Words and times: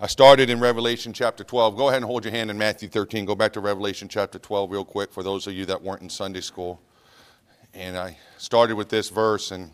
I 0.00 0.06
started 0.06 0.48
in 0.48 0.60
Revelation 0.60 1.12
chapter 1.12 1.42
12. 1.42 1.76
Go 1.76 1.88
ahead 1.88 1.96
and 1.96 2.04
hold 2.04 2.24
your 2.24 2.30
hand 2.30 2.52
in 2.52 2.56
Matthew 2.56 2.88
13. 2.88 3.24
Go 3.24 3.34
back 3.34 3.52
to 3.54 3.60
Revelation 3.60 4.06
chapter 4.06 4.38
12 4.38 4.70
real 4.70 4.84
quick 4.84 5.10
for 5.10 5.24
those 5.24 5.48
of 5.48 5.54
you 5.54 5.66
that 5.66 5.82
weren't 5.82 6.02
in 6.02 6.08
Sunday 6.08 6.40
school. 6.40 6.80
And 7.74 7.98
I 7.98 8.16
started 8.36 8.76
with 8.76 8.90
this 8.90 9.08
verse 9.08 9.50
and 9.50 9.72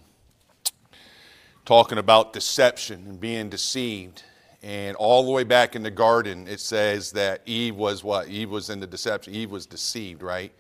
talking 1.66 1.98
about 1.98 2.32
deception 2.32 3.04
and 3.06 3.21
being 3.21 3.50
deceived. 3.50 4.22
And 4.62 4.96
all 4.96 5.26
the 5.26 5.30
way 5.30 5.45
back 5.45 5.77
in 5.77 5.82
the 5.82 5.91
garden, 5.91 6.48
it 6.48 6.61
says 6.61 7.12
that 7.12 7.43
Eve 7.45 7.77
was 7.77 8.02
what? 8.02 8.29
Eve 8.29 8.50
was 8.50 8.70
in 8.70 8.80
the 8.80 8.86
deception. 8.86 9.34
Eve 9.34 9.50
was 9.50 9.66
deceived, 9.66 10.22
right? 10.22 10.52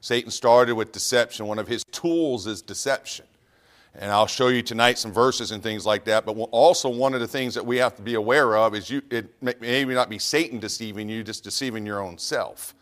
Satan 0.00 0.32
started 0.32 0.74
with 0.74 0.90
deception. 0.90 1.46
One 1.46 1.60
of 1.60 1.68
his 1.68 1.84
tools 1.92 2.48
is 2.48 2.60
deception. 2.60 3.26
And 3.94 4.10
I'll 4.10 4.26
show 4.26 4.48
you 4.48 4.62
tonight 4.62 4.98
some 4.98 5.12
verses 5.12 5.50
and 5.50 5.62
things 5.62 5.84
like 5.84 6.04
that. 6.04 6.24
But 6.24 6.32
also, 6.50 6.88
one 6.88 7.12
of 7.12 7.20
the 7.20 7.28
things 7.28 7.54
that 7.54 7.64
we 7.64 7.76
have 7.76 7.94
to 7.96 8.02
be 8.02 8.14
aware 8.14 8.56
of 8.56 8.74
is 8.74 8.88
you, 8.88 9.02
it 9.10 9.30
may 9.42 9.54
maybe 9.60 9.94
not 9.94 10.08
be 10.08 10.18
Satan 10.18 10.58
deceiving 10.58 11.08
you, 11.08 11.22
just 11.22 11.44
deceiving 11.44 11.84
your 11.84 12.00
own 12.00 12.16
self. 12.16 12.74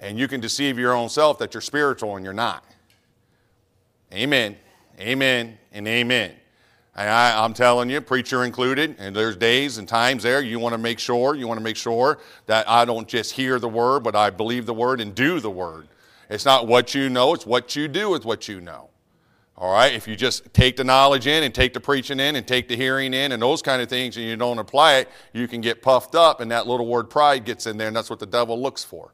And 0.00 0.18
you 0.18 0.28
can 0.28 0.40
deceive 0.40 0.78
your 0.78 0.92
own 0.92 1.08
self 1.08 1.38
that 1.38 1.54
you're 1.54 1.62
spiritual 1.62 2.16
and 2.16 2.24
you're 2.24 2.34
not. 2.34 2.64
Amen. 4.12 4.56
Amen 5.00 5.58
and 5.72 5.88
amen. 5.88 6.32
And 6.96 7.08
I, 7.08 7.42
I'm 7.42 7.54
telling 7.54 7.90
you, 7.90 8.00
preacher 8.00 8.44
included, 8.44 8.96
and 8.98 9.16
there's 9.16 9.36
days 9.36 9.78
and 9.78 9.88
times 9.88 10.22
there 10.22 10.40
you 10.40 10.60
want 10.60 10.74
to 10.74 10.78
make 10.78 11.00
sure, 11.00 11.34
you 11.34 11.48
want 11.48 11.58
to 11.58 11.64
make 11.64 11.76
sure 11.76 12.20
that 12.46 12.68
I 12.68 12.84
don't 12.84 13.08
just 13.08 13.32
hear 13.32 13.58
the 13.58 13.68
word, 13.68 14.04
but 14.04 14.14
I 14.14 14.30
believe 14.30 14.66
the 14.66 14.74
word 14.74 15.00
and 15.00 15.14
do 15.14 15.40
the 15.40 15.50
word. 15.50 15.88
It's 16.30 16.44
not 16.44 16.68
what 16.68 16.94
you 16.94 17.08
know, 17.08 17.34
it's 17.34 17.46
what 17.46 17.74
you 17.74 17.88
do 17.88 18.10
with 18.10 18.24
what 18.24 18.46
you 18.46 18.60
know. 18.60 18.90
All 19.56 19.72
right, 19.72 19.92
if 19.92 20.08
you 20.08 20.16
just 20.16 20.52
take 20.52 20.76
the 20.76 20.82
knowledge 20.82 21.28
in 21.28 21.44
and 21.44 21.54
take 21.54 21.74
the 21.74 21.80
preaching 21.80 22.18
in 22.18 22.34
and 22.34 22.46
take 22.46 22.66
the 22.66 22.76
hearing 22.76 23.14
in 23.14 23.30
and 23.30 23.40
those 23.40 23.62
kind 23.62 23.80
of 23.80 23.88
things 23.88 24.16
and 24.16 24.26
you 24.26 24.36
don't 24.36 24.58
apply 24.58 24.96
it, 24.96 25.08
you 25.32 25.46
can 25.46 25.60
get 25.60 25.80
puffed 25.80 26.16
up 26.16 26.40
and 26.40 26.50
that 26.50 26.66
little 26.66 26.86
word 26.86 27.08
pride 27.08 27.44
gets 27.44 27.66
in 27.66 27.76
there 27.76 27.86
and 27.86 27.96
that's 27.96 28.10
what 28.10 28.18
the 28.18 28.26
devil 28.26 28.60
looks 28.60 28.82
for. 28.82 29.12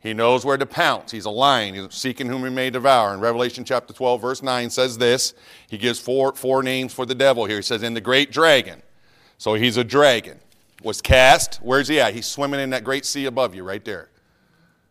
He 0.00 0.14
knows 0.14 0.44
where 0.44 0.56
to 0.56 0.66
pounce. 0.66 1.12
He's 1.12 1.26
a 1.26 1.30
lion. 1.30 1.74
He's 1.74 1.94
seeking 1.94 2.26
whom 2.26 2.42
he 2.42 2.50
may 2.50 2.70
devour. 2.70 3.12
In 3.14 3.20
Revelation 3.20 3.64
chapter 3.64 3.92
12, 3.92 4.20
verse 4.20 4.42
9 4.42 4.70
says 4.70 4.96
this. 4.96 5.34
He 5.68 5.76
gives 5.76 6.00
four, 6.00 6.34
four 6.34 6.62
names 6.62 6.92
for 6.94 7.04
the 7.04 7.14
devil 7.14 7.44
here. 7.44 7.56
He 7.56 7.62
says, 7.62 7.82
In 7.82 7.92
the 7.92 8.00
great 8.00 8.32
dragon. 8.32 8.82
So 9.36 9.54
he's 9.54 9.76
a 9.76 9.84
dragon. 9.84 10.40
Was 10.82 11.02
cast. 11.02 11.56
Where's 11.56 11.88
he 11.88 12.00
at? 12.00 12.14
He's 12.14 12.24
swimming 12.24 12.60
in 12.60 12.70
that 12.70 12.82
great 12.82 13.04
sea 13.04 13.26
above 13.26 13.54
you, 13.54 13.62
right 13.62 13.84
there. 13.84 14.08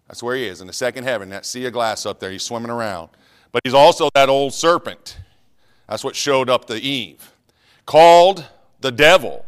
That's 0.08 0.22
where 0.22 0.36
he 0.36 0.46
is, 0.46 0.62
in 0.62 0.68
the 0.68 0.74
second 0.74 1.04
heaven, 1.06 1.30
that 1.30 1.46
sea 1.46 1.66
of 1.66 1.74
glass 1.74 2.06
up 2.06 2.20
there. 2.20 2.32
He's 2.32 2.44
swimming 2.44 2.72
around. 2.72 3.10
But 3.52 3.62
he's 3.64 3.74
also 3.74 4.10
that 4.16 4.30
old 4.30 4.54
serpent. 4.54 5.18
That's 5.88 6.04
what 6.04 6.16
showed 6.16 6.50
up 6.50 6.66
to 6.66 6.76
Eve. 6.76 7.32
Called 7.86 8.46
the 8.82 8.92
devil. 8.92 9.46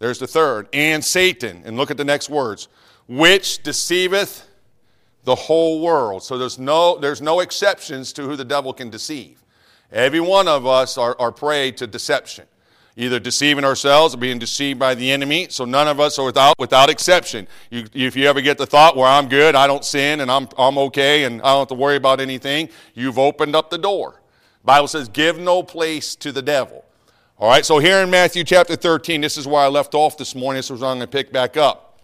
There's 0.00 0.18
the 0.18 0.26
third. 0.26 0.68
And 0.72 1.04
Satan. 1.04 1.62
And 1.64 1.76
look 1.76 1.90
at 1.90 1.96
the 1.96 2.04
next 2.04 2.28
words. 2.28 2.68
Which 3.06 3.62
deceiveth 3.62 4.48
the 5.24 5.34
whole 5.34 5.80
world. 5.80 6.22
So 6.22 6.36
there's 6.36 6.58
no, 6.58 6.98
there's 6.98 7.22
no 7.22 7.40
exceptions 7.40 8.12
to 8.14 8.22
who 8.22 8.36
the 8.36 8.44
devil 8.44 8.72
can 8.72 8.90
deceive. 8.90 9.42
Every 9.92 10.20
one 10.20 10.48
of 10.48 10.66
us 10.66 10.98
are, 10.98 11.16
are 11.20 11.30
prey 11.30 11.70
to 11.72 11.86
deception 11.86 12.46
either 12.96 13.18
deceiving 13.18 13.64
ourselves 13.64 14.14
or 14.14 14.18
being 14.18 14.38
deceived 14.38 14.78
by 14.78 14.94
the 14.94 15.10
enemy. 15.10 15.48
So 15.50 15.64
none 15.64 15.88
of 15.88 15.98
us 15.98 16.18
are 16.18 16.24
without, 16.24 16.58
without 16.58 16.90
exception. 16.90 17.48
You, 17.70 17.86
if 17.92 18.16
you 18.16 18.26
ever 18.26 18.40
get 18.40 18.58
the 18.58 18.66
thought 18.66 18.96
where 18.96 19.06
I'm 19.06 19.28
good, 19.28 19.54
I 19.54 19.66
don't 19.66 19.84
sin, 19.84 20.20
and 20.20 20.30
I'm, 20.30 20.48
I'm 20.56 20.78
okay, 20.78 21.24
and 21.24 21.42
I 21.42 21.46
don't 21.46 21.60
have 21.60 21.68
to 21.68 21.74
worry 21.74 21.96
about 21.96 22.20
anything, 22.20 22.68
you've 22.94 23.18
opened 23.18 23.56
up 23.56 23.70
the 23.70 23.78
door. 23.78 24.20
Bible 24.64 24.88
says, 24.88 25.08
give 25.08 25.38
no 25.38 25.62
place 25.62 26.16
to 26.16 26.32
the 26.32 26.42
devil. 26.42 26.84
All 27.36 27.48
right, 27.48 27.64
so 27.64 27.78
here 27.80 27.98
in 27.98 28.10
Matthew 28.10 28.44
chapter 28.44 28.76
13, 28.76 29.20
this 29.20 29.36
is 29.36 29.46
where 29.46 29.60
I 29.60 29.66
left 29.66 29.94
off 29.94 30.16
this 30.16 30.34
morning. 30.34 30.58
This 30.58 30.70
is 30.70 30.80
what 30.80 30.88
I'm 30.88 30.98
going 30.98 31.00
to 31.00 31.06
pick 31.08 31.32
back 31.32 31.56
up. 31.56 31.98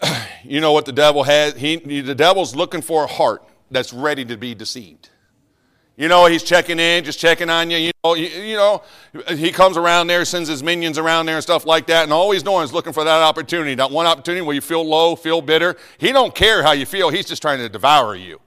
you 0.44 0.60
know 0.60 0.72
what 0.72 0.86
the 0.86 0.92
devil 0.92 1.24
has? 1.24 1.54
He, 1.54 1.76
the 1.76 2.14
devil's 2.14 2.54
looking 2.54 2.80
for 2.80 3.04
a 3.04 3.06
heart 3.08 3.42
that's 3.70 3.92
ready 3.92 4.24
to 4.26 4.36
be 4.36 4.54
deceived. 4.54 5.10
You 6.02 6.08
know, 6.08 6.26
he's 6.26 6.42
checking 6.42 6.80
in, 6.80 7.04
just 7.04 7.20
checking 7.20 7.48
on 7.48 7.70
you. 7.70 7.76
You 7.76 7.92
know, 8.02 8.14
you, 8.14 8.26
you, 8.26 8.56
know, 8.56 8.82
he 9.28 9.52
comes 9.52 9.76
around 9.76 10.08
there, 10.08 10.24
sends 10.24 10.48
his 10.48 10.60
minions 10.60 10.98
around 10.98 11.26
there 11.26 11.36
and 11.36 11.44
stuff 11.44 11.64
like 11.64 11.86
that, 11.86 12.02
and 12.02 12.12
all 12.12 12.32
he's 12.32 12.42
doing 12.42 12.64
is 12.64 12.72
looking 12.72 12.92
for 12.92 13.04
that 13.04 13.22
opportunity. 13.22 13.76
That 13.76 13.92
one 13.92 14.06
opportunity 14.06 14.44
where 14.44 14.56
you 14.56 14.60
feel 14.60 14.84
low, 14.84 15.14
feel 15.14 15.40
bitter. 15.40 15.76
He 15.98 16.10
don't 16.10 16.34
care 16.34 16.64
how 16.64 16.72
you 16.72 16.86
feel. 16.86 17.10
He's 17.10 17.26
just 17.26 17.40
trying 17.40 17.60
to 17.60 17.68
devour 17.68 18.16
you. 18.16 18.40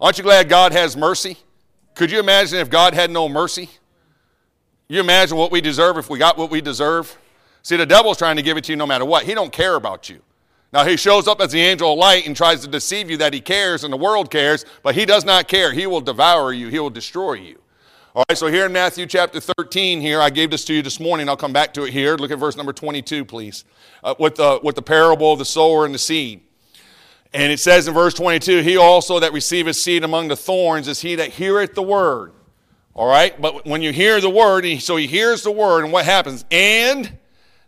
Aren't 0.00 0.18
you 0.18 0.22
glad 0.22 0.48
God 0.48 0.70
has 0.70 0.96
mercy? 0.96 1.36
Could 1.96 2.12
you 2.12 2.20
imagine 2.20 2.60
if 2.60 2.70
God 2.70 2.94
had 2.94 3.10
no 3.10 3.28
mercy? 3.28 3.70
You 4.86 5.00
imagine 5.00 5.36
what 5.36 5.50
we 5.50 5.60
deserve 5.60 5.98
if 5.98 6.08
we 6.08 6.20
got 6.20 6.38
what 6.38 6.48
we 6.48 6.60
deserve? 6.60 7.18
See, 7.64 7.76
the 7.76 7.86
devil's 7.86 8.18
trying 8.18 8.36
to 8.36 8.42
give 8.42 8.56
it 8.56 8.62
to 8.66 8.72
you 8.72 8.76
no 8.76 8.86
matter 8.86 9.04
what. 9.04 9.24
He 9.24 9.34
don't 9.34 9.52
care 9.52 9.74
about 9.74 10.08
you. 10.08 10.22
Now, 10.74 10.84
he 10.84 10.96
shows 10.96 11.28
up 11.28 11.40
as 11.40 11.52
the 11.52 11.60
angel 11.60 11.92
of 11.92 11.98
light 12.00 12.26
and 12.26 12.36
tries 12.36 12.62
to 12.62 12.66
deceive 12.66 13.08
you 13.08 13.16
that 13.18 13.32
he 13.32 13.40
cares 13.40 13.84
and 13.84 13.92
the 13.92 13.96
world 13.96 14.28
cares, 14.28 14.64
but 14.82 14.96
he 14.96 15.06
does 15.06 15.24
not 15.24 15.46
care. 15.46 15.72
He 15.72 15.86
will 15.86 16.00
devour 16.00 16.52
you, 16.52 16.66
he 16.66 16.80
will 16.80 16.90
destroy 16.90 17.34
you. 17.34 17.60
All 18.12 18.24
right, 18.28 18.36
so 18.36 18.48
here 18.48 18.66
in 18.66 18.72
Matthew 18.72 19.06
chapter 19.06 19.38
13, 19.38 20.00
here, 20.00 20.20
I 20.20 20.30
gave 20.30 20.50
this 20.50 20.64
to 20.64 20.74
you 20.74 20.82
this 20.82 20.98
morning. 20.98 21.28
I'll 21.28 21.36
come 21.36 21.52
back 21.52 21.74
to 21.74 21.84
it 21.84 21.92
here. 21.92 22.16
Look 22.16 22.32
at 22.32 22.40
verse 22.40 22.56
number 22.56 22.72
22, 22.72 23.24
please, 23.24 23.64
uh, 24.02 24.16
with, 24.18 24.34
the, 24.34 24.58
with 24.64 24.74
the 24.74 24.82
parable 24.82 25.32
of 25.32 25.38
the 25.38 25.44
sower 25.44 25.84
and 25.84 25.94
the 25.94 25.98
seed. 25.98 26.40
And 27.32 27.52
it 27.52 27.60
says 27.60 27.86
in 27.86 27.94
verse 27.94 28.14
22, 28.14 28.62
He 28.62 28.76
also 28.76 29.20
that 29.20 29.32
receiveth 29.32 29.76
seed 29.76 30.02
among 30.02 30.26
the 30.26 30.36
thorns 30.36 30.88
is 30.88 31.00
he 31.00 31.14
that 31.14 31.30
heareth 31.30 31.74
the 31.74 31.82
word. 31.82 32.32
All 32.94 33.08
right, 33.08 33.40
but 33.40 33.64
when 33.64 33.80
you 33.80 33.92
hear 33.92 34.20
the 34.20 34.30
word, 34.30 34.66
so 34.80 34.96
he 34.96 35.06
hears 35.06 35.44
the 35.44 35.52
word, 35.52 35.84
and 35.84 35.92
what 35.92 36.04
happens? 36.04 36.44
And 36.50 37.16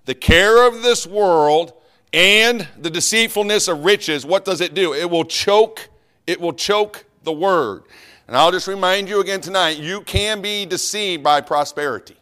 the 0.06 0.14
care 0.14 0.66
of 0.66 0.82
this 0.82 1.06
world 1.06 1.72
and 2.16 2.66
the 2.78 2.88
deceitfulness 2.88 3.68
of 3.68 3.84
riches, 3.84 4.24
what 4.24 4.46
does 4.46 4.62
it 4.62 4.72
do? 4.72 4.94
It 4.94 5.10
will 5.10 5.26
choke, 5.26 5.90
it 6.26 6.40
will 6.40 6.54
choke 6.54 7.04
the 7.24 7.32
word. 7.32 7.82
And 8.26 8.34
I'll 8.34 8.50
just 8.50 8.66
remind 8.66 9.06
you 9.06 9.20
again 9.20 9.42
tonight, 9.42 9.76
you 9.76 10.00
can 10.00 10.40
be 10.40 10.64
deceived 10.64 11.22
by 11.22 11.42
prosperity. 11.42 12.16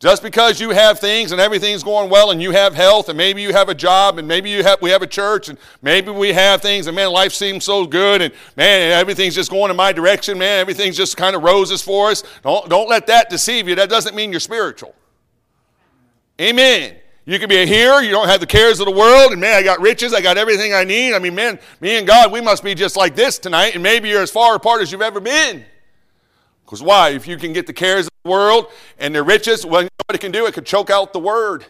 Just 0.00 0.22
because 0.22 0.60
you 0.60 0.70
have 0.70 0.98
things 0.98 1.32
and 1.32 1.40
everything's 1.40 1.82
going 1.82 2.08
well 2.08 2.30
and 2.30 2.40
you 2.40 2.52
have 2.52 2.74
health 2.74 3.10
and 3.10 3.18
maybe 3.18 3.42
you 3.42 3.52
have 3.52 3.68
a 3.68 3.74
job 3.74 4.18
and 4.18 4.26
maybe 4.26 4.48
you 4.48 4.62
have, 4.62 4.80
we 4.80 4.88
have 4.88 5.02
a 5.02 5.06
church 5.06 5.50
and 5.50 5.58
maybe 5.82 6.10
we 6.10 6.32
have 6.32 6.62
things 6.62 6.86
and 6.86 6.96
man, 6.96 7.10
life 7.10 7.34
seems 7.34 7.64
so 7.64 7.86
good 7.86 8.22
and 8.22 8.32
man, 8.56 8.92
everything's 8.92 9.34
just 9.34 9.50
going 9.50 9.70
in 9.70 9.76
my 9.76 9.92
direction, 9.92 10.38
man, 10.38 10.58
everything's 10.58 10.96
just 10.96 11.18
kind 11.18 11.36
of 11.36 11.42
roses 11.42 11.82
for 11.82 12.10
us. 12.10 12.22
Don't, 12.42 12.66
don't 12.70 12.88
let 12.88 13.06
that 13.08 13.28
deceive 13.28 13.68
you. 13.68 13.74
That 13.74 13.90
doesn't 13.90 14.16
mean 14.16 14.30
you're 14.30 14.40
spiritual. 14.40 14.94
Amen. 16.40 16.96
You 17.26 17.38
can 17.38 17.48
be 17.48 17.56
a 17.56 17.66
hearer, 17.66 18.02
you 18.02 18.10
don't 18.10 18.28
have 18.28 18.40
the 18.40 18.46
cares 18.46 18.80
of 18.80 18.86
the 18.86 18.92
world, 18.92 19.32
and 19.32 19.40
man, 19.40 19.54
I 19.54 19.62
got 19.62 19.80
riches, 19.80 20.12
I 20.12 20.20
got 20.20 20.36
everything 20.36 20.74
I 20.74 20.84
need. 20.84 21.14
I 21.14 21.18
mean, 21.18 21.34
man, 21.34 21.58
me 21.80 21.96
and 21.96 22.06
God, 22.06 22.30
we 22.30 22.42
must 22.42 22.62
be 22.62 22.74
just 22.74 22.96
like 22.96 23.16
this 23.16 23.38
tonight, 23.38 23.74
and 23.74 23.82
maybe 23.82 24.10
you're 24.10 24.22
as 24.22 24.30
far 24.30 24.54
apart 24.54 24.82
as 24.82 24.92
you've 24.92 25.00
ever 25.00 25.20
been. 25.20 25.64
Because 26.66 26.82
why? 26.82 27.10
If 27.10 27.26
you 27.26 27.38
can 27.38 27.54
get 27.54 27.66
the 27.66 27.72
cares 27.72 28.06
of 28.06 28.12
the 28.24 28.30
world 28.30 28.66
and 28.98 29.14
the 29.14 29.22
riches, 29.22 29.64
well, 29.64 29.82
you 29.82 29.86
know 29.86 30.04
what 30.06 30.16
it 30.16 30.20
can 30.20 30.32
do? 30.32 30.44
It 30.46 30.52
can 30.52 30.64
choke 30.64 30.90
out 30.90 31.14
the 31.14 31.18
word. 31.18 31.64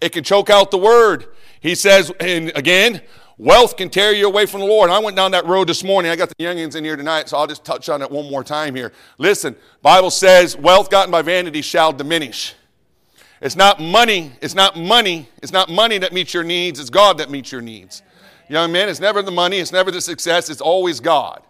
It 0.00 0.10
can 0.12 0.22
choke 0.22 0.50
out 0.50 0.70
the 0.70 0.78
word. 0.78 1.26
He 1.60 1.74
says, 1.74 2.12
and 2.20 2.52
again, 2.54 3.02
wealth 3.38 3.76
can 3.76 3.90
tear 3.90 4.12
you 4.12 4.26
away 4.28 4.46
from 4.46 4.60
the 4.60 4.66
Lord. 4.66 4.90
I 4.90 5.00
went 5.00 5.16
down 5.16 5.32
that 5.32 5.46
road 5.46 5.68
this 5.68 5.82
morning. 5.82 6.12
I 6.12 6.16
got 6.16 6.28
the 6.28 6.44
youngins 6.44 6.76
in 6.76 6.84
here 6.84 6.96
tonight, 6.96 7.28
so 7.28 7.38
I'll 7.38 7.46
just 7.48 7.64
touch 7.64 7.88
on 7.88 8.02
it 8.02 8.10
one 8.10 8.30
more 8.30 8.44
time 8.44 8.76
here. 8.76 8.92
Listen, 9.18 9.56
Bible 9.82 10.10
says, 10.10 10.56
wealth 10.56 10.90
gotten 10.90 11.10
by 11.10 11.22
vanity 11.22 11.62
shall 11.62 11.92
diminish. 11.92 12.54
It's 13.40 13.56
not 13.56 13.80
money. 13.80 14.32
It's 14.40 14.54
not 14.54 14.76
money. 14.76 15.28
It's 15.42 15.52
not 15.52 15.68
money 15.68 15.98
that 15.98 16.12
meets 16.12 16.32
your 16.32 16.44
needs. 16.44 16.80
It's 16.80 16.90
God 16.90 17.18
that 17.18 17.30
meets 17.30 17.52
your 17.52 17.60
needs. 17.60 18.02
Young 18.48 18.72
man, 18.72 18.88
it's 18.88 19.00
never 19.00 19.22
the 19.22 19.32
money. 19.32 19.58
It's 19.58 19.72
never 19.72 19.90
the 19.90 20.00
success. 20.00 20.48
It's 20.48 20.60
always 20.60 21.00
God. 21.00 21.42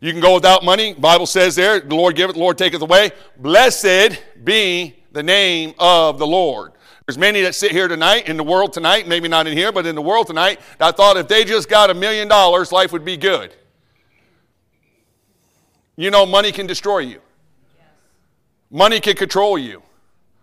You 0.00 0.12
can 0.12 0.20
go 0.20 0.34
without 0.34 0.64
money. 0.64 0.94
Bible 0.94 1.26
says 1.26 1.54
there, 1.54 1.80
the 1.80 1.94
Lord 1.94 2.16
giveth, 2.16 2.34
the 2.34 2.40
Lord 2.40 2.58
taketh 2.58 2.82
away. 2.82 3.12
Blessed 3.36 4.20
be 4.42 4.96
the 5.12 5.22
name 5.22 5.74
of 5.78 6.18
the 6.18 6.26
Lord. 6.26 6.72
There's 7.06 7.18
many 7.18 7.42
that 7.42 7.54
sit 7.54 7.72
here 7.72 7.88
tonight, 7.88 8.28
in 8.28 8.36
the 8.36 8.44
world 8.44 8.72
tonight, 8.72 9.08
maybe 9.08 9.28
not 9.28 9.46
in 9.46 9.56
here, 9.56 9.72
but 9.72 9.84
in 9.84 9.94
the 9.94 10.02
world 10.02 10.26
tonight, 10.26 10.60
that 10.78 10.96
thought 10.96 11.16
if 11.16 11.28
they 11.28 11.44
just 11.44 11.68
got 11.68 11.90
a 11.90 11.94
million 11.94 12.28
dollars, 12.28 12.72
life 12.72 12.92
would 12.92 13.04
be 13.04 13.16
good. 13.16 13.54
You 15.96 16.10
know, 16.10 16.24
money 16.24 16.52
can 16.52 16.66
destroy 16.66 17.00
you. 17.00 17.20
Money 18.70 19.00
can 19.00 19.16
control 19.16 19.58
you. 19.58 19.82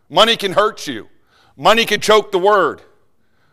Money 0.10 0.38
can 0.38 0.54
hurt 0.54 0.88
you. 0.88 1.08
Money 1.56 1.86
can 1.86 2.00
choke 2.00 2.32
the 2.32 2.40
word. 2.40 2.82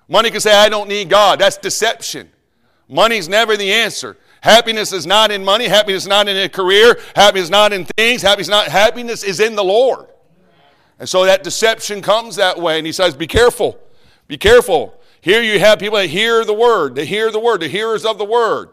Money 0.08 0.30
can 0.30 0.40
say, 0.40 0.54
I 0.54 0.68
don't 0.68 0.88
need 0.88 1.08
God. 1.08 1.38
That's 1.38 1.56
deception. 1.56 2.30
Money's 2.88 3.28
never 3.28 3.56
the 3.56 3.72
answer. 3.72 4.16
Happiness 4.42 4.92
is 4.92 5.06
not 5.06 5.30
in 5.30 5.42
money. 5.42 5.66
Happiness 5.66 6.02
is 6.02 6.08
not 6.08 6.28
in 6.28 6.36
a 6.36 6.48
career. 6.48 7.00
Happiness 7.16 7.44
is 7.44 7.50
not 7.50 7.72
in 7.72 7.86
things. 7.96 8.20
Happiness, 8.20 8.48
not, 8.48 8.68
happiness 8.68 9.24
is 9.24 9.40
in 9.40 9.56
the 9.56 9.64
Lord. 9.64 10.06
And 10.98 11.08
so 11.08 11.24
that 11.24 11.42
deception 11.42 12.02
comes 12.02 12.36
that 12.36 12.60
way. 12.60 12.78
And 12.78 12.86
he 12.86 12.92
says, 12.92 13.16
Be 13.16 13.26
careful. 13.26 13.78
Be 14.28 14.36
careful. 14.36 15.00
Here 15.22 15.42
you 15.42 15.58
have 15.58 15.78
people 15.78 15.96
that 15.96 16.08
hear 16.08 16.44
the 16.44 16.52
word. 16.52 16.94
They 16.94 17.06
hear 17.06 17.32
the 17.32 17.40
word, 17.40 17.60
the 17.60 17.68
hearers 17.68 18.04
of 18.04 18.18
the 18.18 18.24
word. 18.26 18.68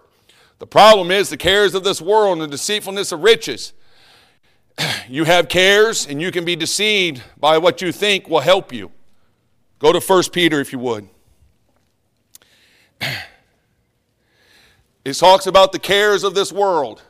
The 0.59 0.67
problem 0.67 1.09
is 1.09 1.29
the 1.29 1.37
cares 1.37 1.73
of 1.73 1.85
this 1.85 2.01
world 2.01 2.33
and 2.33 2.41
the 2.41 2.47
deceitfulness 2.47 3.13
of 3.13 3.21
riches. 3.21 3.71
you 5.09 5.23
have 5.23 5.49
cares 5.49 6.07
and 6.07 6.21
you 6.21 6.31
can 6.31 6.45
be 6.45 6.55
deceived 6.55 7.21
by 7.39 7.57
what 7.57 7.81
you 7.81 7.91
think 7.91 8.29
will 8.29 8.39
help 8.39 8.73
you. 8.73 8.91
Go 9.79 9.91
to 9.91 9.99
1 9.99 10.23
Peter 10.31 10.59
if 10.59 10.71
you 10.71 10.79
would. 10.79 11.07
It 15.03 15.13
talks 15.13 15.47
about 15.47 15.71
the 15.71 15.79
cares 15.79 16.23
of 16.23 16.35
this 16.35 16.51
world. 16.51 17.01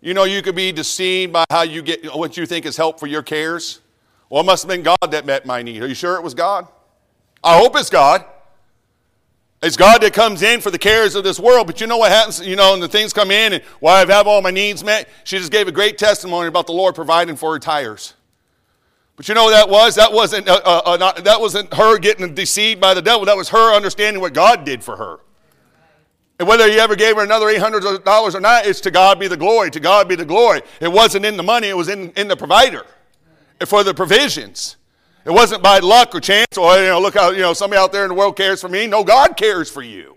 You 0.00 0.14
know, 0.14 0.24
you 0.24 0.40
could 0.42 0.54
be 0.54 0.72
deceived 0.72 1.32
by 1.32 1.44
how 1.50 1.62
you 1.62 1.82
get 1.82 2.14
what 2.14 2.36
you 2.36 2.46
think 2.46 2.64
is 2.64 2.76
help 2.76 2.98
for 2.98 3.06
your 3.06 3.22
cares. 3.22 3.80
Well, 4.30 4.42
it 4.42 4.46
must 4.46 4.62
have 4.62 4.68
been 4.68 4.82
God 4.82 5.10
that 5.10 5.26
met 5.26 5.44
my 5.44 5.62
need. 5.62 5.82
Are 5.82 5.86
you 5.86 5.94
sure 5.94 6.16
it 6.16 6.22
was 6.22 6.34
God? 6.34 6.66
I 7.42 7.58
hope 7.58 7.76
it's 7.76 7.90
God. 7.90 8.24
It's 9.60 9.76
God 9.76 10.02
that 10.02 10.12
comes 10.12 10.42
in 10.42 10.60
for 10.60 10.70
the 10.70 10.78
cares 10.78 11.16
of 11.16 11.24
this 11.24 11.40
world. 11.40 11.66
But 11.66 11.80
you 11.80 11.88
know 11.88 11.96
what 11.96 12.12
happens? 12.12 12.46
You 12.46 12.54
know, 12.54 12.74
and 12.74 12.82
the 12.82 12.88
things 12.88 13.12
come 13.12 13.30
in, 13.30 13.54
and 13.54 13.64
why 13.80 14.04
well, 14.04 14.08
I 14.08 14.14
have 14.14 14.26
all 14.28 14.40
my 14.40 14.52
needs 14.52 14.84
met. 14.84 15.08
She 15.24 15.38
just 15.38 15.50
gave 15.50 15.66
a 15.66 15.72
great 15.72 15.98
testimony 15.98 16.46
about 16.46 16.66
the 16.66 16.72
Lord 16.72 16.94
providing 16.94 17.34
for 17.34 17.52
her 17.52 17.58
tires. 17.58 18.14
But 19.16 19.28
you 19.28 19.34
know 19.34 19.44
what 19.44 19.50
that 19.50 19.68
was? 19.68 19.96
That 19.96 20.12
wasn't, 20.12 20.48
uh, 20.48 20.60
uh, 20.64 20.82
uh, 20.84 20.96
not, 20.96 21.24
that 21.24 21.40
wasn't 21.40 21.74
her 21.74 21.98
getting 21.98 22.34
deceived 22.34 22.80
by 22.80 22.94
the 22.94 23.02
devil. 23.02 23.26
That 23.26 23.36
was 23.36 23.48
her 23.48 23.74
understanding 23.74 24.20
what 24.20 24.32
God 24.32 24.64
did 24.64 24.84
for 24.84 24.96
her. 24.96 25.18
And 26.38 26.46
whether 26.46 26.70
he 26.70 26.78
ever 26.78 26.94
gave 26.94 27.16
her 27.16 27.24
another 27.24 27.46
$800 27.46 28.34
or 28.34 28.40
not, 28.40 28.64
it's 28.64 28.80
to 28.82 28.92
God 28.92 29.18
be 29.18 29.26
the 29.26 29.36
glory. 29.36 29.72
To 29.72 29.80
God 29.80 30.08
be 30.08 30.14
the 30.14 30.24
glory. 30.24 30.62
It 30.80 30.92
wasn't 30.92 31.24
in 31.24 31.36
the 31.36 31.42
money, 31.42 31.68
it 31.68 31.76
was 31.76 31.88
in, 31.88 32.10
in 32.12 32.28
the 32.28 32.36
provider 32.36 32.86
for 33.66 33.82
the 33.82 33.92
provisions. 33.92 34.76
It 35.28 35.32
wasn't 35.32 35.62
by 35.62 35.80
luck 35.80 36.14
or 36.14 36.20
chance 36.20 36.56
or, 36.56 36.78
you 36.78 36.86
know, 36.86 36.98
look 36.98 37.14
out, 37.14 37.34
you 37.34 37.42
know, 37.42 37.52
somebody 37.52 37.78
out 37.78 37.92
there 37.92 38.04
in 38.04 38.08
the 38.08 38.14
world 38.14 38.34
cares 38.34 38.62
for 38.62 38.68
me. 38.70 38.86
No, 38.86 39.04
God 39.04 39.36
cares 39.36 39.70
for 39.70 39.82
you. 39.82 40.16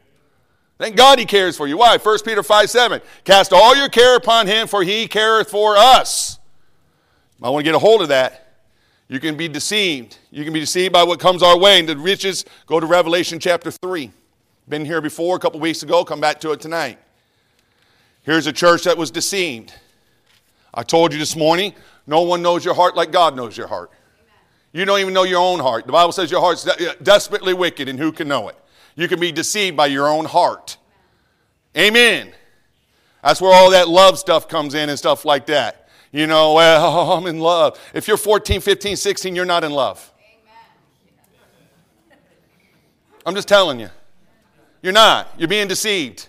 Thank 0.77 0.95
God 0.95 1.19
he 1.19 1.25
cares 1.25 1.57
for 1.57 1.67
you. 1.67 1.79
Why? 1.79 1.97
1 1.97 2.19
Peter 2.23 2.41
5 2.41 2.69
7. 2.69 3.01
Cast 3.25 3.51
all 3.51 3.75
your 3.75 3.89
care 3.89 4.15
upon 4.15 4.47
him, 4.47 4.69
for 4.69 4.83
he 4.83 5.09
careth 5.09 5.49
for 5.49 5.75
us. 5.75 6.39
I 7.43 7.49
want 7.49 7.65
to 7.65 7.69
get 7.69 7.75
a 7.75 7.79
hold 7.79 8.01
of 8.01 8.07
that. 8.07 8.53
You 9.09 9.19
can 9.19 9.35
be 9.35 9.49
deceived. 9.49 10.17
You 10.31 10.45
can 10.45 10.53
be 10.53 10.61
deceived 10.61 10.93
by 10.93 11.03
what 11.03 11.19
comes 11.19 11.43
our 11.43 11.59
way. 11.59 11.79
And 11.79 11.89
the 11.89 11.97
riches, 11.97 12.45
go 12.65 12.79
to 12.79 12.85
Revelation 12.85 13.37
chapter 13.37 13.69
3. 13.69 14.11
Been 14.69 14.85
here 14.85 15.01
before 15.01 15.35
a 15.35 15.39
couple 15.39 15.59
weeks 15.59 15.83
ago, 15.83 16.05
come 16.05 16.21
back 16.21 16.39
to 16.39 16.53
it 16.53 16.61
tonight. 16.61 16.97
Here's 18.23 18.47
a 18.47 18.53
church 18.53 18.85
that 18.85 18.97
was 18.97 19.11
deceived. 19.11 19.73
I 20.73 20.83
told 20.83 21.11
you 21.11 21.19
this 21.19 21.35
morning, 21.35 21.73
no 22.07 22.21
one 22.21 22.41
knows 22.41 22.63
your 22.63 22.75
heart 22.75 22.95
like 22.95 23.11
God 23.11 23.35
knows 23.35 23.57
your 23.57 23.67
heart. 23.67 23.91
You 24.73 24.85
don't 24.85 24.99
even 24.99 25.13
know 25.13 25.23
your 25.23 25.39
own 25.39 25.59
heart. 25.59 25.85
The 25.85 25.91
Bible 25.91 26.11
says 26.11 26.31
your 26.31 26.39
heart's 26.39 26.65
uh, 26.65 26.93
desperately 27.03 27.53
wicked, 27.53 27.89
and 27.89 27.99
who 27.99 28.11
can 28.11 28.27
know 28.27 28.47
it? 28.47 28.55
You 28.95 29.07
can 29.07 29.19
be 29.19 29.31
deceived 29.31 29.75
by 29.75 29.87
your 29.87 30.07
own 30.07 30.25
heart. 30.25 30.77
Amen. 31.77 32.33
That's 33.23 33.41
where 33.41 33.53
all 33.53 33.71
that 33.71 33.87
love 33.87 34.17
stuff 34.17 34.47
comes 34.47 34.73
in 34.73 34.89
and 34.89 34.97
stuff 34.97 35.25
like 35.25 35.45
that. 35.47 35.89
You 36.11 36.27
know, 36.27 36.53
well, 36.55 37.11
I'm 37.13 37.25
in 37.27 37.39
love. 37.39 37.79
If 37.93 38.07
you're 38.07 38.17
14, 38.17 38.61
15, 38.61 38.95
16, 38.95 39.35
you're 39.35 39.45
not 39.45 39.63
in 39.63 39.71
love. 39.71 40.07
I'm 43.25 43.35
just 43.35 43.47
telling 43.47 43.79
you. 43.79 43.89
You're 44.81 44.93
not. 44.93 45.27
You're 45.37 45.47
being 45.47 45.67
deceived. 45.67 46.27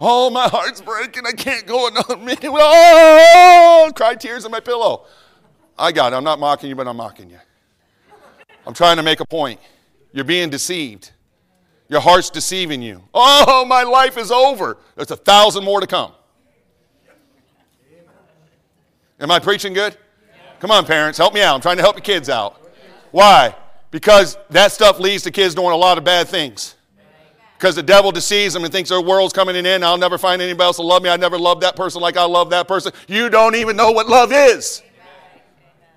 Oh, 0.00 0.28
my 0.28 0.48
heart's 0.48 0.80
breaking. 0.80 1.24
I 1.26 1.32
can't 1.32 1.66
go 1.66 1.88
another 1.88 2.16
minute. 2.18 2.44
Oh, 2.44 3.90
cry 3.94 4.14
tears 4.14 4.44
on 4.44 4.50
my 4.50 4.60
pillow. 4.60 5.06
I 5.78 5.92
got 5.92 6.12
it. 6.12 6.16
I'm 6.16 6.24
not 6.24 6.38
mocking 6.38 6.68
you, 6.68 6.76
but 6.76 6.86
I'm 6.86 6.96
mocking 6.98 7.30
you. 7.30 7.38
I'm 8.70 8.74
trying 8.74 8.98
to 8.98 9.02
make 9.02 9.18
a 9.18 9.24
point. 9.24 9.58
You're 10.12 10.24
being 10.24 10.48
deceived. 10.48 11.10
Your 11.88 12.00
heart's 12.00 12.30
deceiving 12.30 12.80
you. 12.80 13.02
Oh, 13.12 13.64
my 13.68 13.82
life 13.82 14.16
is 14.16 14.30
over. 14.30 14.78
There's 14.94 15.10
a 15.10 15.16
thousand 15.16 15.64
more 15.64 15.80
to 15.80 15.88
come. 15.88 16.12
Am 19.18 19.28
I 19.28 19.40
preaching 19.40 19.72
good? 19.72 19.96
Come 20.60 20.70
on, 20.70 20.86
parents, 20.86 21.18
help 21.18 21.34
me 21.34 21.42
out. 21.42 21.56
I'm 21.56 21.60
trying 21.60 21.78
to 21.78 21.82
help 21.82 21.96
your 21.96 22.04
kids 22.04 22.28
out. 22.28 22.64
Why? 23.10 23.56
Because 23.90 24.38
that 24.50 24.70
stuff 24.70 25.00
leads 25.00 25.24
to 25.24 25.32
kids 25.32 25.56
doing 25.56 25.72
a 25.72 25.76
lot 25.76 25.98
of 25.98 26.04
bad 26.04 26.28
things. 26.28 26.76
Because 27.58 27.74
the 27.74 27.82
devil 27.82 28.12
deceives 28.12 28.54
them 28.54 28.62
and 28.62 28.72
thinks 28.72 28.90
their 28.90 29.00
world's 29.00 29.32
coming 29.32 29.56
in. 29.56 29.82
I'll 29.82 29.98
never 29.98 30.16
find 30.16 30.40
anybody 30.40 30.64
else 30.64 30.76
to 30.76 30.82
love 30.82 31.02
me. 31.02 31.10
I 31.10 31.16
never 31.16 31.40
loved 31.40 31.62
that 31.62 31.74
person 31.74 32.00
like 32.00 32.16
I 32.16 32.24
love 32.24 32.50
that 32.50 32.68
person. 32.68 32.92
You 33.08 33.30
don't 33.30 33.56
even 33.56 33.74
know 33.74 33.90
what 33.90 34.06
love 34.06 34.30
is 34.32 34.80